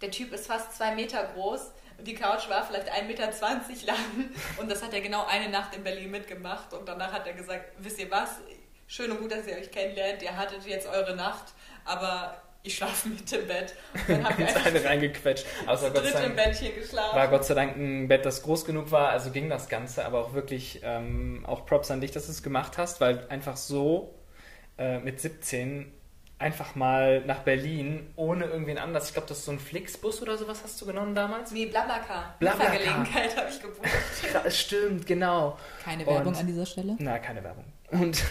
[0.03, 3.33] der Typ ist fast zwei Meter groß und die Couch war vielleicht 1,20 Meter
[3.87, 4.31] lang.
[4.59, 6.75] Und das hat er genau eine Nacht in Berlin mitgemacht.
[6.75, 8.39] Und danach hat er gesagt, wisst ihr was,
[8.87, 13.09] schön und gut, dass ihr euch kennenlernt, ihr hattet jetzt eure Nacht, aber ich schlafe
[13.09, 13.75] mit im Bett.
[13.95, 15.47] Und dann haben wir eine reingequetscht.
[15.67, 17.17] Also Gott sei Dank, Bettchen geschlafen.
[17.17, 20.21] War Gott sei Dank ein Bett, das groß genug war, also ging das Ganze, aber
[20.21, 24.15] auch wirklich ähm, auch Props an dich, dass du es gemacht hast, weil einfach so
[24.79, 25.93] äh, mit 17
[26.39, 29.07] einfach mal nach Berlin ohne irgendwen anders.
[29.09, 31.51] Ich glaube, das ist so ein Flixbus oder sowas hast du genommen damals?
[31.51, 32.35] Nee, Blablacar.
[32.39, 32.73] Blablacar.
[32.77, 33.89] Gelegenheit habe ich gebucht.
[34.53, 35.57] Stimmt, genau.
[35.83, 36.97] Keine Werbung Und- an dieser Stelle.
[36.99, 37.65] Na, keine Werbung.
[37.91, 38.23] Und,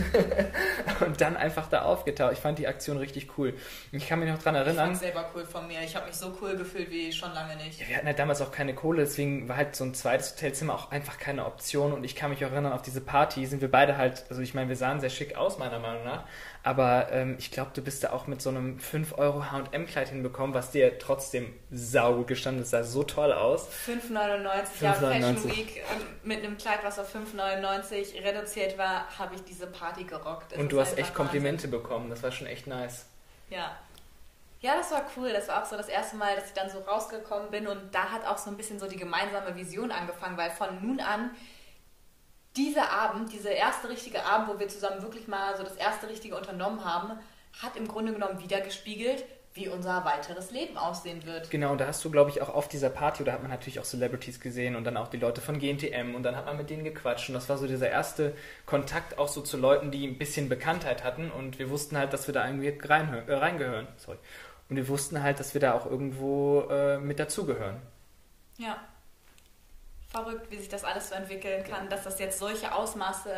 [1.06, 2.34] und dann einfach da aufgetaucht.
[2.34, 3.54] Ich fand die Aktion richtig cool.
[3.92, 4.88] Ich kann mich noch dran Ich erinnern.
[4.88, 5.82] fand's selber cool von mir.
[5.82, 7.80] Ich habe mich so cool gefühlt wie schon lange nicht.
[7.80, 10.74] Ja, wir hatten halt damals auch keine Kohle, deswegen war halt so ein zweites Hotelzimmer
[10.76, 11.94] auch einfach keine Option.
[11.94, 14.54] Und ich kann mich auch erinnern, auf diese Party sind wir beide halt, also ich
[14.54, 16.26] meine, wir sahen sehr schick aus, meiner Meinung nach.
[16.66, 20.56] Aber ähm, ich glaube, du bist da auch mit so einem 5 Euro HM-Kleid hinbekommen,
[20.56, 22.72] was dir trotzdem saugut gestanden ist.
[22.72, 23.70] sah so toll aus.
[23.86, 24.44] 5,99.
[24.82, 25.46] Ja, Fashion 5,99.
[25.46, 30.54] Week ähm, mit einem Kleid, was auf 5,99 reduziert war, habe ich diese Party gerockt.
[30.54, 32.10] Es Und du hast echt Komplimente bekommen.
[32.10, 33.06] Das war schon echt nice.
[33.52, 33.78] Ja.
[34.62, 35.32] Ja, das war cool.
[35.32, 38.10] Das war auch so das erste Mal, dass ich dann so rausgekommen bin und da
[38.10, 41.30] hat auch so ein bisschen so die gemeinsame Vision angefangen, weil von nun an
[42.58, 46.36] dieser Abend, dieser erste richtige Abend, wo wir zusammen wirklich mal so das erste richtige
[46.36, 47.12] unternommen haben,
[47.62, 51.50] hat im Grunde genommen wiedergespiegelt, wie unser weiteres Leben aussehen wird.
[51.50, 53.80] Genau, und da hast du, glaube ich, auch auf dieser Party, da hat man natürlich
[53.80, 56.70] auch Celebrities gesehen und dann auch die Leute von GNTM und dann hat man mit
[56.70, 60.18] denen gequatscht und das war so dieser erste Kontakt auch so zu Leuten, die ein
[60.18, 63.88] bisschen Bekanntheit hatten und wir wussten halt, dass wir da irgendwie äh, reingehören.
[63.96, 64.18] Sorry.
[64.70, 67.82] Und wir wussten halt, dass wir da auch irgendwo äh, mit dazugehören.
[68.58, 68.78] Ja.
[70.16, 73.32] Verrückt, wie sich das alles so entwickeln kann, dass das jetzt solche Ausmaße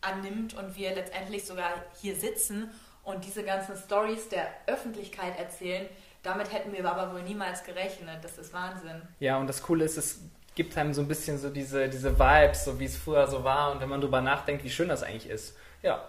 [0.00, 2.70] annimmt und wir letztendlich sogar hier sitzen
[3.04, 5.88] und diese ganzen Stories der Öffentlichkeit erzählen.
[6.22, 8.24] Damit hätten wir aber wohl niemals gerechnet.
[8.24, 9.02] Das ist Wahnsinn.
[9.20, 10.20] Ja, und das Coole ist, es
[10.54, 13.72] gibt einem so ein bisschen so diese, diese Vibes, so wie es früher so war
[13.72, 15.56] und wenn man drüber nachdenkt, wie schön das eigentlich ist.
[15.82, 16.08] Ja,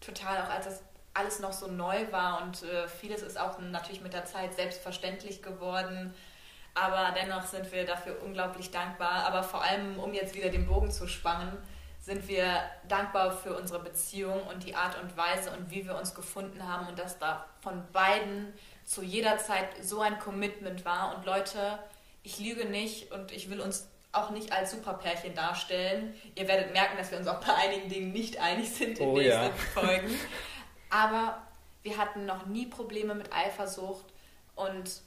[0.00, 0.82] Total, auch als das
[1.14, 5.42] alles noch so neu war und äh, vieles ist auch natürlich mit der Zeit selbstverständlich
[5.42, 6.14] geworden.
[6.80, 9.26] Aber dennoch sind wir dafür unglaublich dankbar.
[9.26, 11.56] Aber vor allem, um jetzt wieder den Bogen zu spannen,
[12.00, 16.14] sind wir dankbar für unsere Beziehung und die Art und Weise und wie wir uns
[16.14, 18.52] gefunden haben und dass da von beiden
[18.84, 21.16] zu jeder Zeit so ein Commitment war.
[21.16, 21.78] Und Leute,
[22.22, 26.14] ich lüge nicht und ich will uns auch nicht als Superpärchen darstellen.
[26.34, 29.16] Ihr werdet merken, dass wir uns auch bei einigen Dingen nicht einig sind in Oh
[29.16, 29.50] nächsten ja.
[29.74, 30.14] Folgen.
[30.90, 31.42] Aber
[31.82, 34.06] wir hatten noch nie Probleme mit Eifersucht
[34.54, 35.02] und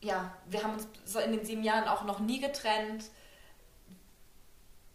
[0.00, 3.04] ja, wir haben uns so in den sieben Jahren auch noch nie getrennt.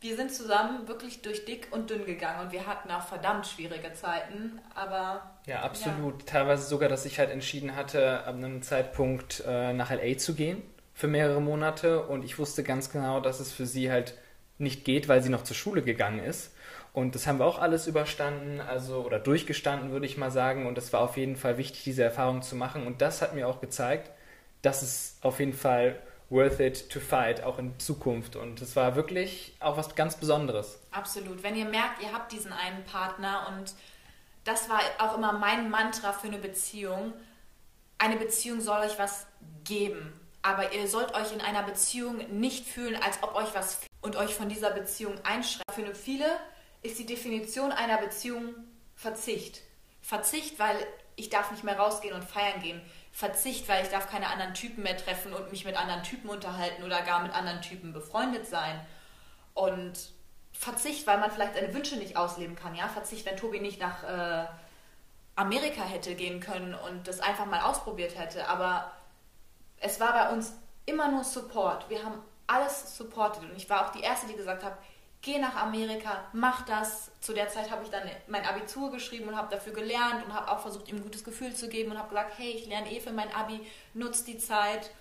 [0.01, 3.93] Wir sind zusammen wirklich durch dick und dünn gegangen und wir hatten auch verdammt schwierige
[3.93, 6.27] Zeiten, aber Ja, absolut.
[6.27, 10.61] Teilweise sogar, dass ich halt entschieden hatte, ab einem Zeitpunkt äh, nach LA zu gehen
[10.93, 14.15] für mehrere Monate und ich wusste ganz genau, dass es für sie halt
[14.57, 16.53] nicht geht, weil sie noch zur Schule gegangen ist.
[16.93, 20.65] Und das haben wir auch alles überstanden, also oder durchgestanden, würde ich mal sagen.
[20.65, 22.87] Und es war auf jeden Fall wichtig, diese Erfahrung zu machen.
[22.87, 24.11] Und das hat mir auch gezeigt,
[24.65, 25.99] dass es auf jeden Fall
[26.29, 28.35] worth it to fight, auch in Zukunft.
[28.35, 30.79] Und es war wirklich auch was ganz Besonderes.
[30.91, 31.43] Absolut.
[31.43, 33.73] Wenn ihr merkt, ihr habt diesen einen Partner und
[34.43, 37.13] das war auch immer mein Mantra für eine Beziehung.
[37.97, 39.25] Eine Beziehung soll euch was
[39.63, 43.91] geben, aber ihr sollt euch in einer Beziehung nicht fühlen, als ob euch was fehlt
[44.01, 45.71] und euch von dieser Beziehung einschränkt.
[45.73, 46.25] Für viele
[46.83, 48.53] ist die Definition einer Beziehung
[48.95, 49.61] Verzicht.
[50.01, 50.77] Verzicht, weil
[51.15, 52.81] ich darf nicht mehr rausgehen und feiern gehen.
[53.15, 56.83] Verzicht, weil ich darf keine anderen Typen mehr treffen und mich mit anderen Typen unterhalten
[56.83, 58.77] oder gar mit anderen Typen befreundet sein.
[59.53, 60.11] Und
[60.51, 62.75] Verzicht, weil man vielleicht seine Wünsche nicht ausleben kann.
[62.75, 64.45] Ja, Verzicht, wenn Tobi nicht nach äh,
[65.37, 68.49] Amerika hätte gehen können und das einfach mal ausprobiert hätte.
[68.49, 68.91] Aber
[69.77, 70.53] es war bei uns
[70.85, 71.89] immer nur Support.
[71.89, 74.77] Wir haben alles supportet und ich war auch die Erste, die gesagt hat,
[75.25, 77.11] geh nach Amerika, mach das.
[77.19, 80.51] Zu der Zeit habe ich dann mein Abitur geschrieben und habe dafür gelernt und habe
[80.51, 82.99] auch versucht, ihm ein gutes Gefühl zu geben und habe gesagt, hey, ich lerne eh
[82.99, 83.59] für mein Abi,
[83.95, 84.91] nutz die Zeit.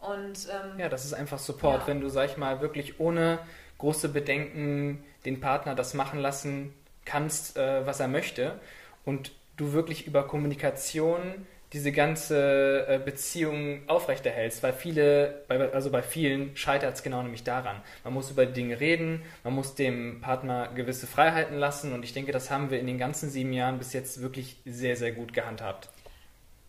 [0.00, 1.86] Und ähm, Ja, das ist einfach Support, Ja.
[1.88, 3.40] wenn du, sag ich mal, wirklich ohne
[3.78, 6.72] große Bedenken den Partner das machen lassen
[7.04, 8.60] kannst, äh, was er möchte
[9.04, 16.54] und du wirklich über Kommunikation diese ganze äh, Beziehung aufrechterhältst, weil viele, also bei vielen
[16.56, 17.80] scheitert es genau nämlich daran.
[18.04, 22.32] Man muss über Dinge reden, man muss dem Partner gewisse Freiheiten lassen und ich denke,
[22.32, 25.88] das haben wir in den ganzen sieben Jahren bis jetzt wirklich sehr, sehr gut gehandhabt.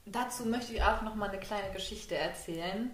[0.06, 2.92] Dazu möchte ich auch noch mal eine kleine Geschichte erzählen.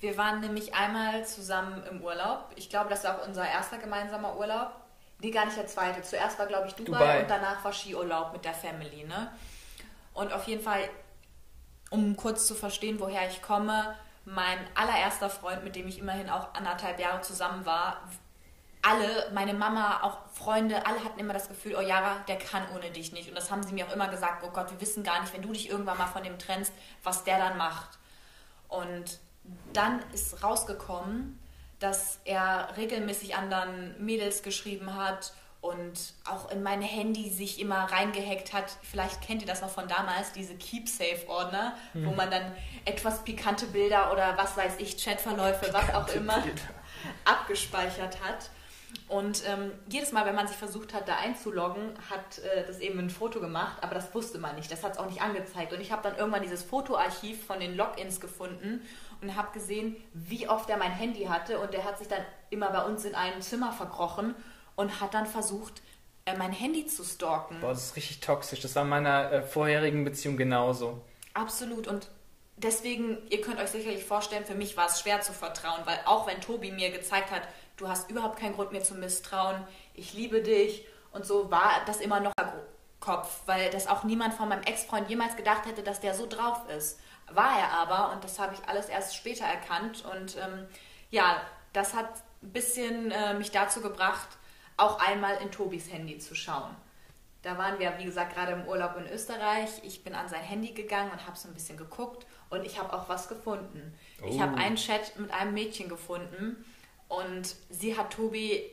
[0.00, 2.46] Wir waren nämlich einmal zusammen im Urlaub.
[2.56, 4.72] Ich glaube, das war auch unser erster gemeinsamer Urlaub.
[5.20, 6.00] Nee, gar nicht der zweite.
[6.02, 7.20] Zuerst war, glaube ich, Dubai, Dubai.
[7.20, 9.04] und danach war Skiurlaub mit der Family.
[9.04, 9.30] Ne?
[10.14, 10.80] Und auf jeden Fall,
[11.90, 16.54] um kurz zu verstehen, woher ich komme, mein allererster Freund, mit dem ich immerhin auch
[16.54, 18.00] anderthalb Jahre zusammen war,
[18.82, 22.90] alle, meine Mama, auch Freunde, alle hatten immer das Gefühl, oh Yara, der kann ohne
[22.90, 23.28] dich nicht.
[23.28, 25.42] Und das haben sie mir auch immer gesagt, oh Gott, wir wissen gar nicht, wenn
[25.42, 26.72] du dich irgendwann mal von dem trennst,
[27.02, 27.98] was der dann macht.
[28.68, 29.18] Und
[29.72, 31.38] dann ist rausgekommen,
[31.78, 38.52] dass er regelmäßig anderen Mädels geschrieben hat und auch in mein Handy sich immer reingehackt
[38.52, 38.76] hat.
[38.82, 42.06] Vielleicht kennt ihr das noch von damals, diese Keepsafe-Ordner, hm.
[42.06, 42.52] wo man dann
[42.86, 46.42] etwas pikante Bilder oder was weiß ich, Chatverläufe, was auch immer,
[47.24, 48.50] abgespeichert hat.
[49.06, 52.98] Und ähm, jedes Mal, wenn man sich versucht hat, da einzuloggen, hat äh, das eben
[52.98, 54.72] ein Foto gemacht, aber das wusste man nicht.
[54.72, 55.72] Das hat es auch nicht angezeigt.
[55.72, 58.82] Und ich habe dann irgendwann dieses Fotoarchiv von den Logins gefunden
[59.20, 61.60] und habe gesehen, wie oft er mein Handy hatte.
[61.60, 64.34] Und der hat sich dann immer bei uns in einem Zimmer verkrochen
[64.76, 65.82] und hat dann versucht,
[66.24, 67.60] äh, mein Handy zu stalken.
[67.60, 68.60] Boah, das ist richtig toxisch.
[68.60, 71.00] Das war in meiner äh, vorherigen Beziehung genauso.
[71.34, 71.86] Absolut.
[71.86, 72.08] Und
[72.56, 76.26] deswegen, ihr könnt euch sicherlich vorstellen, für mich war es schwer zu vertrauen, weil auch
[76.26, 77.42] wenn Tobi mir gezeigt hat,
[77.76, 79.62] du hast überhaupt keinen Grund mir zu misstrauen,
[79.94, 82.48] ich liebe dich und so war das immer noch im
[83.00, 86.68] Kopf, weil das auch niemand von meinem Ex-Freund jemals gedacht hätte, dass der so drauf
[86.76, 87.00] ist.
[87.32, 90.66] War er aber und das habe ich alles erst später erkannt und ähm,
[91.10, 91.40] ja,
[91.72, 92.08] das hat
[92.42, 94.28] ein bisschen äh, mich dazu gebracht,
[94.80, 96.74] auch einmal in Tobis Handy zu schauen.
[97.42, 99.70] Da waren wir, wie gesagt, gerade im Urlaub in Österreich.
[99.82, 102.92] Ich bin an sein Handy gegangen und habe so ein bisschen geguckt und ich habe
[102.92, 103.94] auch was gefunden.
[104.22, 104.26] Oh.
[104.26, 106.64] Ich habe einen Chat mit einem Mädchen gefunden
[107.08, 108.70] und sie hat Tobi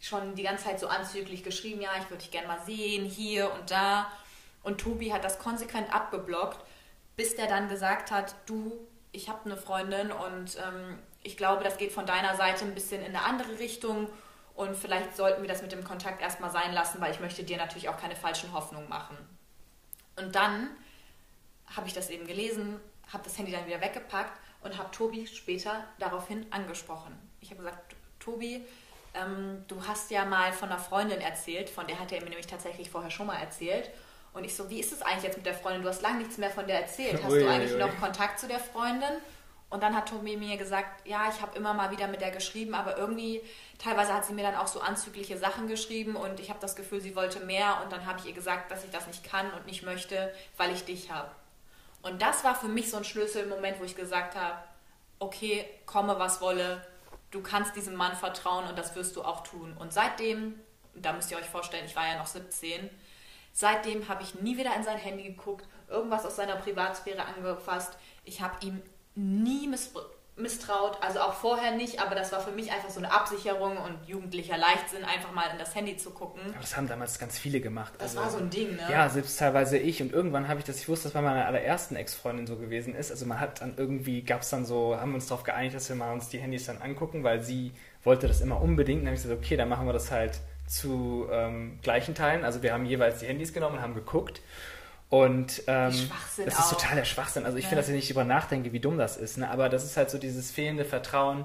[0.00, 3.52] schon die ganze Zeit so anzüglich geschrieben, ja, ich würde dich gerne mal sehen, hier
[3.52, 4.10] und da.
[4.62, 6.58] Und Tobi hat das konsequent abgeblockt,
[7.16, 8.72] bis der dann gesagt hat, du,
[9.12, 13.00] ich habe eine Freundin und ähm, ich glaube, das geht von deiner Seite ein bisschen
[13.00, 14.08] in eine andere Richtung
[14.54, 17.56] und vielleicht sollten wir das mit dem Kontakt erstmal sein lassen, weil ich möchte dir
[17.56, 19.16] natürlich auch keine falschen Hoffnungen machen.
[20.16, 20.70] Und dann
[21.74, 22.80] habe ich das eben gelesen,
[23.12, 27.18] habe das Handy dann wieder weggepackt und habe Tobi später daraufhin angesprochen.
[27.40, 28.64] Ich habe gesagt, Tobi,
[29.14, 32.46] ähm, du hast ja mal von einer Freundin erzählt, von der hat er mir nämlich
[32.46, 33.90] tatsächlich vorher schon mal erzählt.
[34.32, 35.82] Und ich so, wie ist es eigentlich jetzt mit der Freundin?
[35.82, 37.22] Du hast lange nichts mehr von der erzählt.
[37.22, 37.78] Hast ui, du eigentlich ui.
[37.78, 39.20] noch Kontakt zu der Freundin?
[39.74, 42.76] Und dann hat Tobi mir gesagt, ja, ich habe immer mal wieder mit der geschrieben,
[42.76, 43.42] aber irgendwie,
[43.76, 47.00] teilweise hat sie mir dann auch so anzügliche Sachen geschrieben und ich habe das Gefühl,
[47.00, 49.66] sie wollte mehr und dann habe ich ihr gesagt, dass ich das nicht kann und
[49.66, 51.28] nicht möchte, weil ich dich habe.
[52.02, 54.58] Und das war für mich so ein Schlüsselmoment, wo ich gesagt habe,
[55.18, 56.86] okay, komme was wolle,
[57.32, 59.76] du kannst diesem Mann vertrauen und das wirst du auch tun.
[59.76, 60.54] Und seitdem,
[60.94, 62.88] da müsst ihr euch vorstellen, ich war ja noch 17,
[63.52, 67.98] seitdem habe ich nie wieder in sein Handy geguckt, irgendwas aus seiner Privatsphäre angefasst.
[68.24, 68.80] Ich habe ihm
[69.14, 69.68] nie
[70.36, 74.08] misstraut, also auch vorher nicht, aber das war für mich einfach so eine Absicherung und
[74.08, 76.40] jugendlicher Leichtsinn, einfach mal in das Handy zu gucken.
[76.48, 77.92] Aber das haben damals ganz viele gemacht.
[77.98, 78.82] Das also, war so ein Ding, ne?
[78.90, 81.94] Ja, selbst teilweise ich und irgendwann habe ich das, ich wusste, dass bei meiner allerersten
[81.94, 85.16] Ex-Freundin so gewesen ist, also man hat dann irgendwie, gab es dann so, haben wir
[85.16, 87.72] uns darauf geeinigt, dass wir mal uns die Handys dann angucken, weil sie
[88.02, 91.28] wollte das immer unbedingt, dann habe ich gesagt, okay, dann machen wir das halt zu
[91.30, 94.40] ähm, gleichen Teilen, also wir haben jeweils die Handys genommen und haben geguckt
[95.14, 96.10] und ähm,
[96.44, 97.44] das ist total der Schwachsinn.
[97.44, 97.68] Also ich ja.
[97.68, 99.38] finde, dass ich nicht über nachdenke, wie dumm das ist.
[99.38, 99.48] Ne?
[99.48, 101.44] Aber das ist halt so dieses fehlende Vertrauen.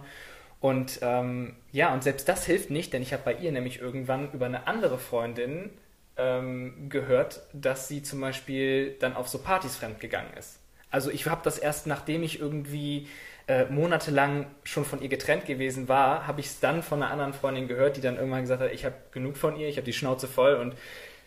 [0.59, 4.31] Und ähm, ja, und selbst das hilft nicht, denn ich habe bei ihr nämlich irgendwann
[4.31, 5.69] über eine andere Freundin
[6.17, 10.57] ähm, gehört, dass sie zum Beispiel dann auf so Partys fremdgegangen ist.
[10.89, 13.07] Also ich habe das erst, nachdem ich irgendwie
[13.45, 17.33] äh, monatelang schon von ihr getrennt gewesen war, habe ich es dann von einer anderen
[17.33, 19.93] Freundin gehört, die dann irgendwann gesagt hat, ich habe genug von ihr, ich habe die
[19.93, 20.73] Schnauze voll und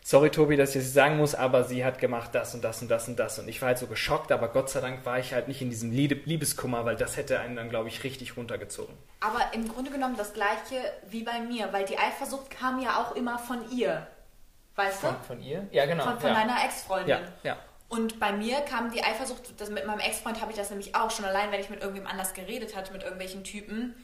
[0.02, 2.90] sorry Tobi, dass ich das sagen muss, aber sie hat gemacht das und das und
[2.90, 3.38] das und das.
[3.38, 5.70] Und ich war halt so geschockt, aber Gott sei Dank war ich halt nicht in
[5.70, 8.94] diesem Liebeskummer, weil das hätte einen dann, glaube ich, richtig runtergezogen.
[9.20, 10.76] Aber im Grunde genommen das gleiche
[11.08, 14.06] wie bei mir, weil die Eifersucht kam ja auch immer von ihr.
[14.74, 15.26] Weißt von, du?
[15.26, 15.66] Von ihr?
[15.70, 16.04] Ja, genau.
[16.04, 16.34] Von, von ja.
[16.34, 17.08] deiner Ex-Freundin.
[17.08, 17.56] Ja, ja.
[17.88, 21.10] Und bei mir kam die Eifersucht, das mit meinem Ex-Freund habe ich das nämlich auch
[21.10, 23.94] schon allein, wenn ich mit irgendwem anders geredet hatte, mit irgendwelchen Typen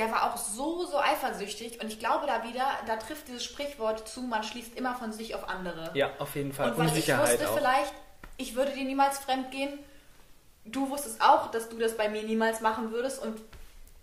[0.00, 1.80] der war auch so, so eifersüchtig.
[1.82, 5.34] Und ich glaube da wieder, da trifft dieses Sprichwort zu, man schließt immer von sich
[5.34, 5.90] auf andere.
[5.92, 6.70] Ja, auf jeden Fall.
[6.70, 7.56] Und weil ich wusste auch.
[7.56, 7.92] vielleicht,
[8.38, 9.78] ich würde dir niemals fremd gehen.
[10.64, 13.22] Du wusstest auch, dass du das bei mir niemals machen würdest.
[13.22, 13.38] Und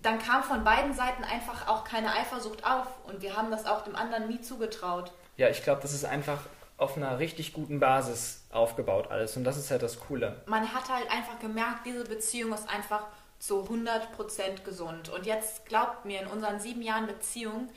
[0.04, 2.86] dann kam von beiden Seiten einfach auch keine Eifersucht auf.
[3.08, 5.12] Und wir haben das auch dem anderen nie zugetraut.
[5.36, 6.42] Ja, ich glaube, das ist einfach
[6.78, 9.36] auf einer richtig guten Basis aufgebaut alles.
[9.36, 10.44] Und das ist halt das Coole.
[10.46, 13.02] Man hat halt einfach gemerkt, diese Beziehung ist einfach
[13.40, 15.10] zu 100% gesund.
[15.10, 17.70] Und jetzt glaubt mir, in unseren sieben Jahren Beziehung,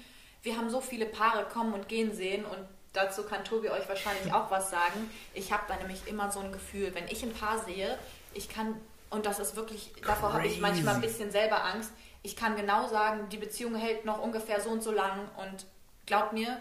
[0.43, 2.59] wir haben so viele Paare kommen und gehen sehen und
[2.93, 5.11] dazu kann Tobi euch wahrscheinlich auch was sagen.
[5.35, 7.99] Ich habe da nämlich immer so ein Gefühl, wenn ich ein Paar sehe,
[8.33, 11.91] ich kann, und das ist wirklich, davor habe ich manchmal ein bisschen selber Angst,
[12.23, 15.67] ich kann genau sagen, die Beziehung hält noch ungefähr so und so lang und
[16.07, 16.61] glaubt mir,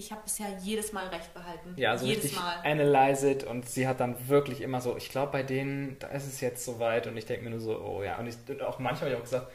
[0.00, 1.74] ich habe bisher jedes Mal recht behalten.
[1.76, 2.56] Ja, so jedes richtig Mal.
[2.64, 6.26] analyze it und sie hat dann wirklich immer so, ich glaube bei denen, da ist
[6.26, 8.18] es jetzt soweit und ich denke mir nur so, oh ja.
[8.18, 9.52] Und, ich, und auch manchmal habe ich auch gesagt,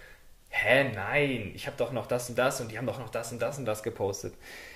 [0.50, 3.32] hä, nein, ich habe doch noch das und das und die haben doch noch das
[3.32, 4.36] und das und das gepostet.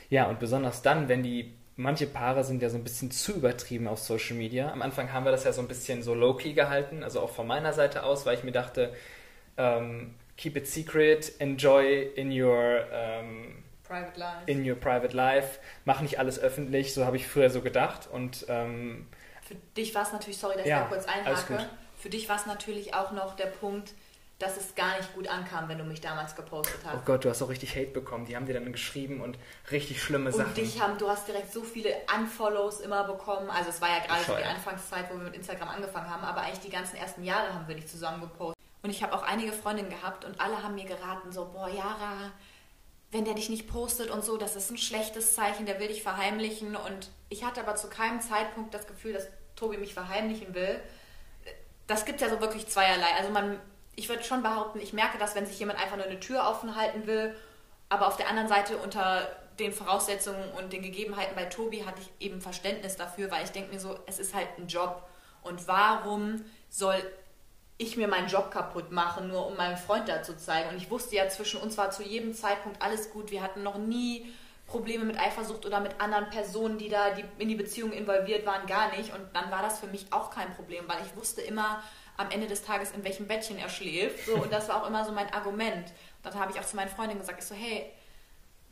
[0.10, 3.88] Ja, und besonders dann, wenn die, manche Paare sind ja so ein bisschen zu übertrieben
[3.88, 4.72] auf Social Media.
[4.72, 7.46] Am Anfang haben wir das ja so ein bisschen so low-key gehalten, also auch von
[7.46, 8.92] meiner Seite aus, weil ich mir dachte,
[9.56, 12.86] ähm, keep it secret, enjoy in your...
[12.92, 14.44] Ähm, private life.
[14.46, 18.46] in your private life, mach nicht alles öffentlich, so habe ich früher so gedacht und
[18.48, 19.08] ähm,
[19.42, 22.38] Für dich war es natürlich, sorry, dass Ja, ich da kurz einhake, für dich war
[22.38, 23.94] es natürlich auch noch der Punkt,
[24.38, 26.96] dass es gar nicht gut ankam, wenn du mich damals gepostet hast.
[26.96, 29.38] oh Gott, du hast auch richtig Hate bekommen, die haben dir dann geschrieben und
[29.70, 30.46] richtig schlimme Sachen.
[30.46, 33.50] Und dich haben, du hast direkt so viele Unfollows immer bekommen.
[33.50, 34.44] Also es war ja gerade so die.
[34.46, 37.76] Anfangszeit, wo wir mit Instagram angefangen haben, aber eigentlich die ganzen ersten Jahre haben wir
[37.76, 38.56] nicht zusammen gepostet.
[38.82, 42.32] Und ich habe auch einige Freundinnen gehabt und alle haben mir geraten, so, boah, Yara,
[43.12, 46.04] wenn der dich nicht postet und so, das ist ein schlechtes Zeichen, der will dich
[46.04, 46.76] verheimlichen.
[46.76, 50.80] Und ich hatte aber zu keinem Zeitpunkt das Gefühl, dass Tobi mich verheimlichen will.
[51.88, 53.08] Das gibt ja so wirklich zweierlei.
[53.18, 53.60] Also man,
[53.96, 56.76] ich würde schon behaupten, ich merke das, wenn sich jemand einfach nur eine Tür offen
[56.76, 57.36] halten will.
[57.90, 62.26] Aber auf der anderen Seite unter den Voraussetzungen und den Gegebenheiten bei Tobi hatte ich
[62.26, 65.04] eben Verständnis dafür, weil ich denke mir so, es ist halt ein Job.
[65.42, 67.02] Und warum soll
[67.80, 70.70] ich mir meinen Job kaputt machen, nur um meinem Freund da zu zeigen?
[70.70, 73.32] Und ich wusste ja, zwischen uns war zu jedem Zeitpunkt alles gut.
[73.32, 74.32] Wir hatten noch nie
[74.68, 78.68] Probleme mit Eifersucht oder mit anderen Personen, die da die in die Beziehung involviert waren,
[78.68, 79.14] gar nicht.
[79.14, 81.82] Und dann war das für mich auch kein Problem, weil ich wusste immer
[82.18, 84.26] am Ende des Tages, in welchem Bettchen er schläft.
[84.26, 85.88] So, und das war auch immer so mein Argument.
[86.22, 87.92] Dann habe ich auch zu meinen Freundinnen gesagt, ich so, hey,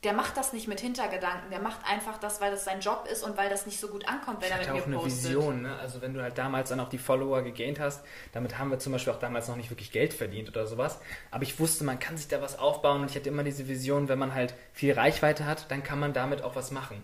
[0.04, 3.24] der macht das nicht mit Hintergedanken, der macht einfach das, weil das sein Job ist
[3.24, 5.24] und weil das nicht so gut ankommt, wenn Ich er mit mir auch eine postet.
[5.24, 5.76] Vision, ne?
[5.80, 8.94] Also wenn du halt damals dann auch die Follower gegaint hast, damit haben wir zum
[8.94, 11.00] Beispiel auch damals noch nicht wirklich Geld verdient oder sowas.
[11.32, 14.08] Aber ich wusste, man kann sich da was aufbauen und ich hatte immer diese Vision,
[14.08, 17.04] wenn man halt viel Reichweite hat, dann kann man damit auch was machen.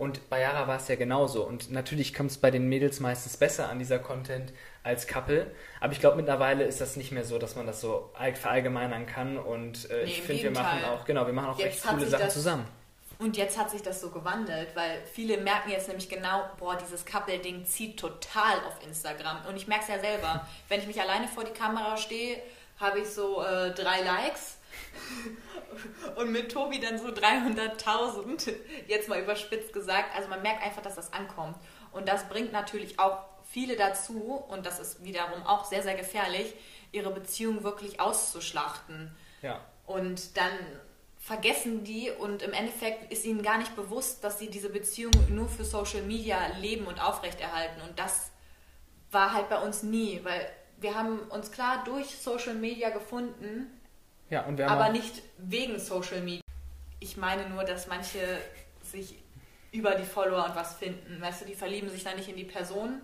[0.00, 1.42] Und bei Yara war es ja genauso.
[1.46, 5.46] Und natürlich kommt es bei den Mädels meistens besser an dieser Content als Couple.
[5.78, 9.04] Aber ich glaube, mittlerweile ist das nicht mehr so, dass man das so all- verallgemeinern
[9.06, 9.36] kann.
[9.36, 12.06] Und äh, Nee, ich finde, wir machen auch, genau, wir machen auch Jetzt recht coole
[12.08, 12.66] Sachen zusammen.
[13.18, 17.04] Und jetzt hat sich das so gewandelt, weil viele merken jetzt nämlich genau, boah, dieses
[17.04, 19.44] Couple-Ding zieht total auf Instagram.
[19.46, 20.46] Und ich merke es ja selber.
[20.70, 22.38] Wenn ich mich alleine vor die Kamera stehe,
[22.78, 24.56] habe ich so äh, drei Likes.
[26.16, 28.52] Und mit Tobi dann so 300.000,
[28.86, 30.14] jetzt mal überspitzt gesagt.
[30.16, 31.56] Also man merkt einfach, dass das ankommt.
[31.92, 36.54] Und das bringt natürlich auch viele dazu, und das ist wiederum auch sehr, sehr gefährlich,
[36.92, 39.14] ihre Beziehung wirklich auszuschlachten.
[39.42, 39.60] Ja.
[39.86, 40.52] Und dann
[41.18, 45.48] vergessen die und im Endeffekt ist ihnen gar nicht bewusst, dass sie diese Beziehung nur
[45.48, 47.80] für Social Media leben und aufrechterhalten.
[47.82, 48.30] Und das
[49.10, 53.79] war halt bei uns nie, weil wir haben uns klar durch Social Media gefunden,
[54.30, 56.42] Ja, und wir haben aber auch- nicht wegen Social Media.
[57.00, 58.18] Ich meine nur, dass manche
[58.82, 59.14] sich
[59.72, 61.20] über die Follower und was finden.
[61.20, 63.00] Weißt du, die verlieben sich dann nicht in die Person,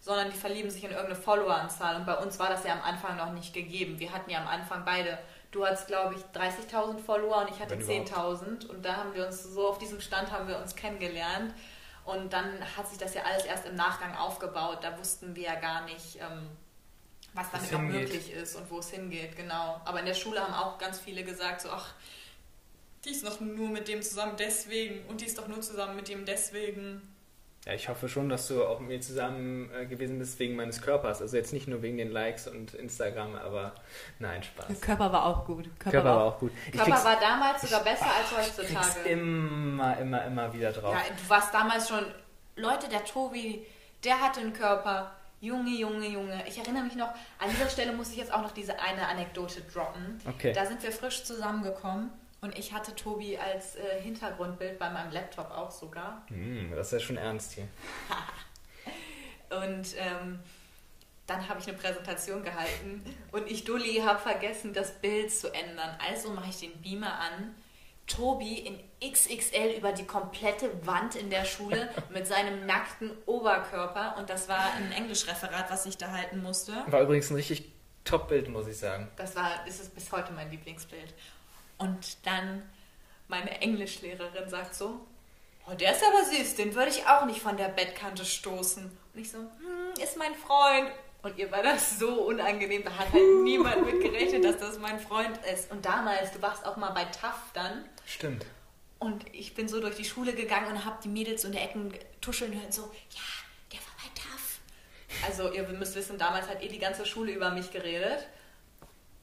[0.00, 1.96] sondern die verlieben sich in irgendeine Followeranzahl.
[1.96, 3.98] Und bei uns war das ja am Anfang noch nicht gegeben.
[3.98, 5.18] Wir hatten ja am Anfang beide,
[5.50, 8.08] du hattest glaube ich 30.000 Follower und ich hatte Wenn überhaupt.
[8.08, 8.66] 10.000.
[8.66, 11.52] Und da haben wir uns, so auf diesem Stand haben wir uns kennengelernt.
[12.04, 14.78] Und dann hat sich das ja alles erst im Nachgang aufgebaut.
[14.82, 16.48] Da wussten wir ja gar nicht, ähm,
[17.34, 18.00] was damit noch hingeht.
[18.00, 19.80] möglich ist und wo es hingeht, genau.
[19.84, 21.94] Aber in der Schule haben auch ganz viele gesagt, so, ach,
[23.04, 26.08] die ist doch nur mit dem zusammen deswegen und die ist doch nur zusammen mit
[26.08, 27.02] dem deswegen.
[27.64, 30.80] Ja, ich hoffe schon, dass du auch mit mir zusammen äh, gewesen bist wegen meines
[30.80, 31.20] Körpers.
[31.20, 33.74] Also jetzt nicht nur wegen den Likes und Instagram, aber
[34.18, 34.80] nein, Spaß.
[34.80, 35.68] Körper war auch gut.
[35.78, 36.52] Körper war auch gut.
[36.66, 39.08] Ich Körper war damals sogar besser als krieg's heutzutage.
[39.10, 40.94] immer, immer, immer wieder drauf.
[40.94, 42.04] Ja, du warst damals schon,
[42.56, 43.66] Leute, der Tobi,
[44.02, 45.12] der hatte einen Körper.
[45.40, 46.44] Junge, Junge, Junge.
[46.48, 49.60] Ich erinnere mich noch, an dieser Stelle muss ich jetzt auch noch diese eine Anekdote
[49.62, 50.20] droppen.
[50.26, 50.52] Okay.
[50.52, 55.50] Da sind wir frisch zusammengekommen und ich hatte Tobi als äh, Hintergrundbild bei meinem Laptop
[55.50, 56.24] auch sogar.
[56.28, 57.68] Hm, das ist ja schon ernst hier.
[59.50, 60.38] Und ähm,
[61.26, 65.96] dann habe ich eine Präsentation gehalten und ich, Dulli, habe vergessen, das Bild zu ändern.
[66.06, 67.54] Also mache ich den Beamer an.
[68.08, 68.80] Tobi in
[69.12, 74.16] XXL über die komplette Wand in der Schule mit seinem nackten Oberkörper.
[74.18, 76.72] Und das war ein Englischreferat, was ich da halten musste.
[76.88, 77.70] War übrigens ein richtig
[78.04, 79.08] Top-Bild, muss ich sagen.
[79.16, 81.14] Das war, das ist bis heute mein Lieblingsbild.
[81.76, 82.62] Und dann
[83.28, 85.06] meine Englischlehrerin sagt so,
[85.66, 88.84] oh, der ist aber süß, den würde ich auch nicht von der Bettkante stoßen.
[89.14, 90.90] Und ich so, hm, ist mein Freund.
[91.22, 95.00] Und ihr war das so unangenehm, da hat halt niemand mit gerechnet, dass das mein
[95.00, 95.70] Freund ist.
[95.70, 97.84] Und damals, du warst auch mal bei TAF dann.
[98.06, 98.46] Stimmt.
[99.00, 101.92] Und ich bin so durch die Schule gegangen und habe die Mädels in der Ecken
[102.20, 103.20] tuscheln hören, so, ja,
[103.72, 104.60] der war bei TAF.
[105.26, 108.26] Also ihr müsst wissen, damals hat eh die ganze Schule über mich geredet.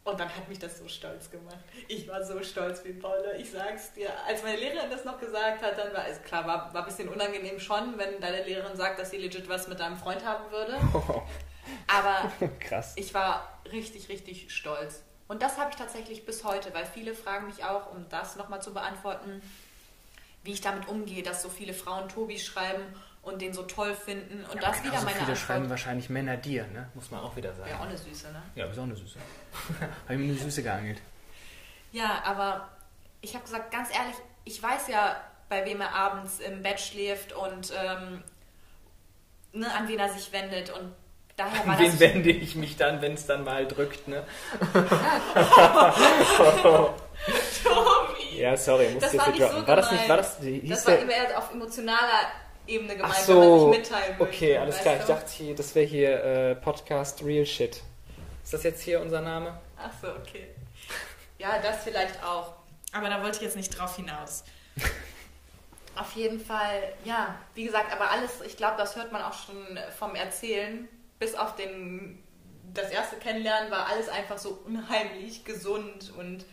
[0.04, 1.58] Und dann hat mich das so stolz gemacht.
[1.88, 4.10] Ich war so stolz wie Paula, ich sag's dir.
[4.28, 7.10] Als meine Lehrerin das noch gesagt hat, dann war es klar, war, war ein bisschen
[7.10, 10.78] unangenehm schon, wenn deine Lehrerin sagt, dass sie legit was mit deinem Freund haben würde.
[11.88, 12.94] Aber Krass.
[12.96, 15.02] ich war richtig, richtig stolz.
[15.28, 18.62] Und das habe ich tatsächlich bis heute, weil viele fragen mich auch, um das nochmal
[18.62, 19.42] zu beantworten,
[20.44, 22.84] wie ich damit umgehe, dass so viele Frauen Tobi schreiben
[23.24, 24.46] und den so toll finden.
[24.46, 25.70] Und das wieder meine viele schreiben Antwort.
[25.72, 26.90] wahrscheinlich Männer dir, ne?
[26.94, 27.70] Muss man auch wieder sagen.
[27.72, 28.44] Ja, auch eine Süße, ne?
[28.54, 29.18] Ja, bist auch eine Süße.
[29.80, 31.02] Habe ich mir eine Süße geangelt.
[31.92, 32.70] Ja, aber
[33.22, 37.34] ich habe gesagt, ganz ehrlich, ich weiß ja, bei wem er abends im Bett schläft
[37.34, 38.24] und ähm,
[39.54, 40.94] ne, an wen er sich wendet und
[41.36, 44.24] daher war wen wende ich mich dann, wenn es dann mal drückt, ne?
[47.64, 48.38] Tobi.
[48.40, 49.68] Ja, sorry, muss Das jetzt nicht so droppen.
[49.68, 52.22] war das nicht, war das, hieß Das war immer eher auf emotionaler
[52.68, 54.24] Ebene gemeint, Ach wenn man so, sich mitteilen möchte.
[54.24, 54.96] okay, alles klar.
[54.96, 55.08] Ich du?
[55.08, 57.82] dachte, hier, das wäre hier äh, Podcast Real Shit.
[58.44, 59.60] Ist das jetzt hier unser Name?
[59.78, 60.48] Ach so, okay.
[61.38, 62.54] Ja, das vielleicht auch.
[62.92, 64.44] Aber da wollte ich jetzt nicht drauf hinaus.
[65.96, 69.80] Auf jeden Fall, ja, wie gesagt, aber alles, ich glaube, das hört man auch schon
[69.98, 70.90] vom Erzählen.
[71.20, 72.24] Bis auf den,
[72.74, 76.46] das erste Kennenlernen war alles einfach so unheimlich gesund und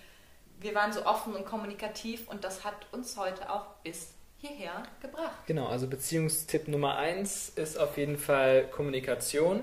[0.61, 5.47] wir waren so offen und kommunikativ und das hat uns heute auch bis hierher gebracht.
[5.47, 9.63] Genau, also Beziehungstipp Nummer eins ist auf jeden Fall Kommunikation.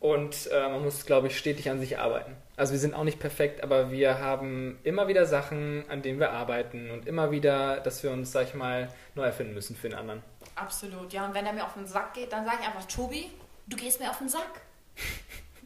[0.00, 2.34] Und äh, man muss, glaube ich, stetig an sich arbeiten.
[2.56, 6.30] Also wir sind auch nicht perfekt, aber wir haben immer wieder Sachen, an denen wir
[6.30, 9.98] arbeiten und immer wieder, dass wir uns, sag ich mal, neu erfinden müssen für den
[9.98, 10.22] anderen.
[10.54, 11.26] Absolut, ja.
[11.26, 13.30] Und wenn er mir auf den Sack geht, dann sage ich einfach, Tobi,
[13.70, 14.60] du gehst mir auf den Sack.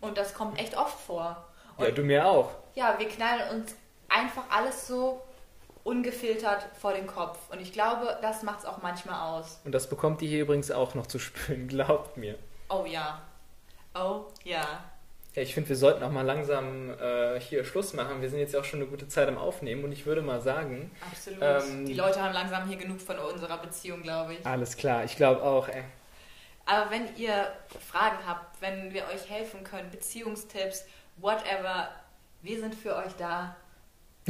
[0.01, 1.45] Und das kommt echt oft vor.
[1.77, 2.51] Und Ja, du mir auch.
[2.75, 3.75] ja, wir knallen uns
[4.09, 5.21] einfach alles so
[5.83, 7.39] ungefiltert vor den Kopf.
[7.51, 9.61] Und ich glaube, das macht es auch manchmal aus.
[9.65, 12.39] Und das bekommt ihr hier übrigens auch noch zu spüren, glaubt mir.
[12.69, 13.21] Oh ja.
[13.95, 14.63] Oh ja.
[15.35, 18.23] Ja, ich finde, wir sollten auch mal langsam äh, hier Schluss machen.
[18.23, 20.41] Wir sind jetzt ja auch schon eine gute Zeit am Aufnehmen und ich würde mal
[20.41, 21.43] sagen, Absolut.
[21.43, 24.47] Ähm, Die Leute haben langsam hier genug von unserer Beziehung, glaube ich.
[24.47, 25.83] alles klar, ich glaube auch, ey.
[26.67, 27.53] Aber wenn ihr
[27.91, 30.85] Fragen habt, wenn wir euch helfen können, Beziehungstipps,
[31.17, 31.91] whatever,
[32.43, 33.57] wir sind für euch da.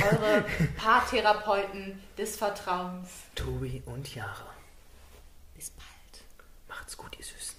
[0.02, 0.44] Eure
[0.76, 3.08] Paartherapeuten des Vertrauens.
[3.36, 4.52] Tobi und Jara.
[5.54, 6.24] Bis bald.
[6.68, 7.56] Macht's gut, ihr Süßen.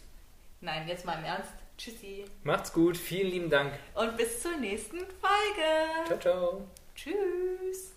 [0.59, 1.53] Nein, jetzt mal im Ernst.
[1.77, 2.25] Tschüssi.
[2.43, 3.73] Macht's gut, vielen lieben Dank.
[3.93, 6.07] Und bis zur nächsten Folge.
[6.07, 6.67] Ciao, ciao.
[6.95, 7.94] Tschüss.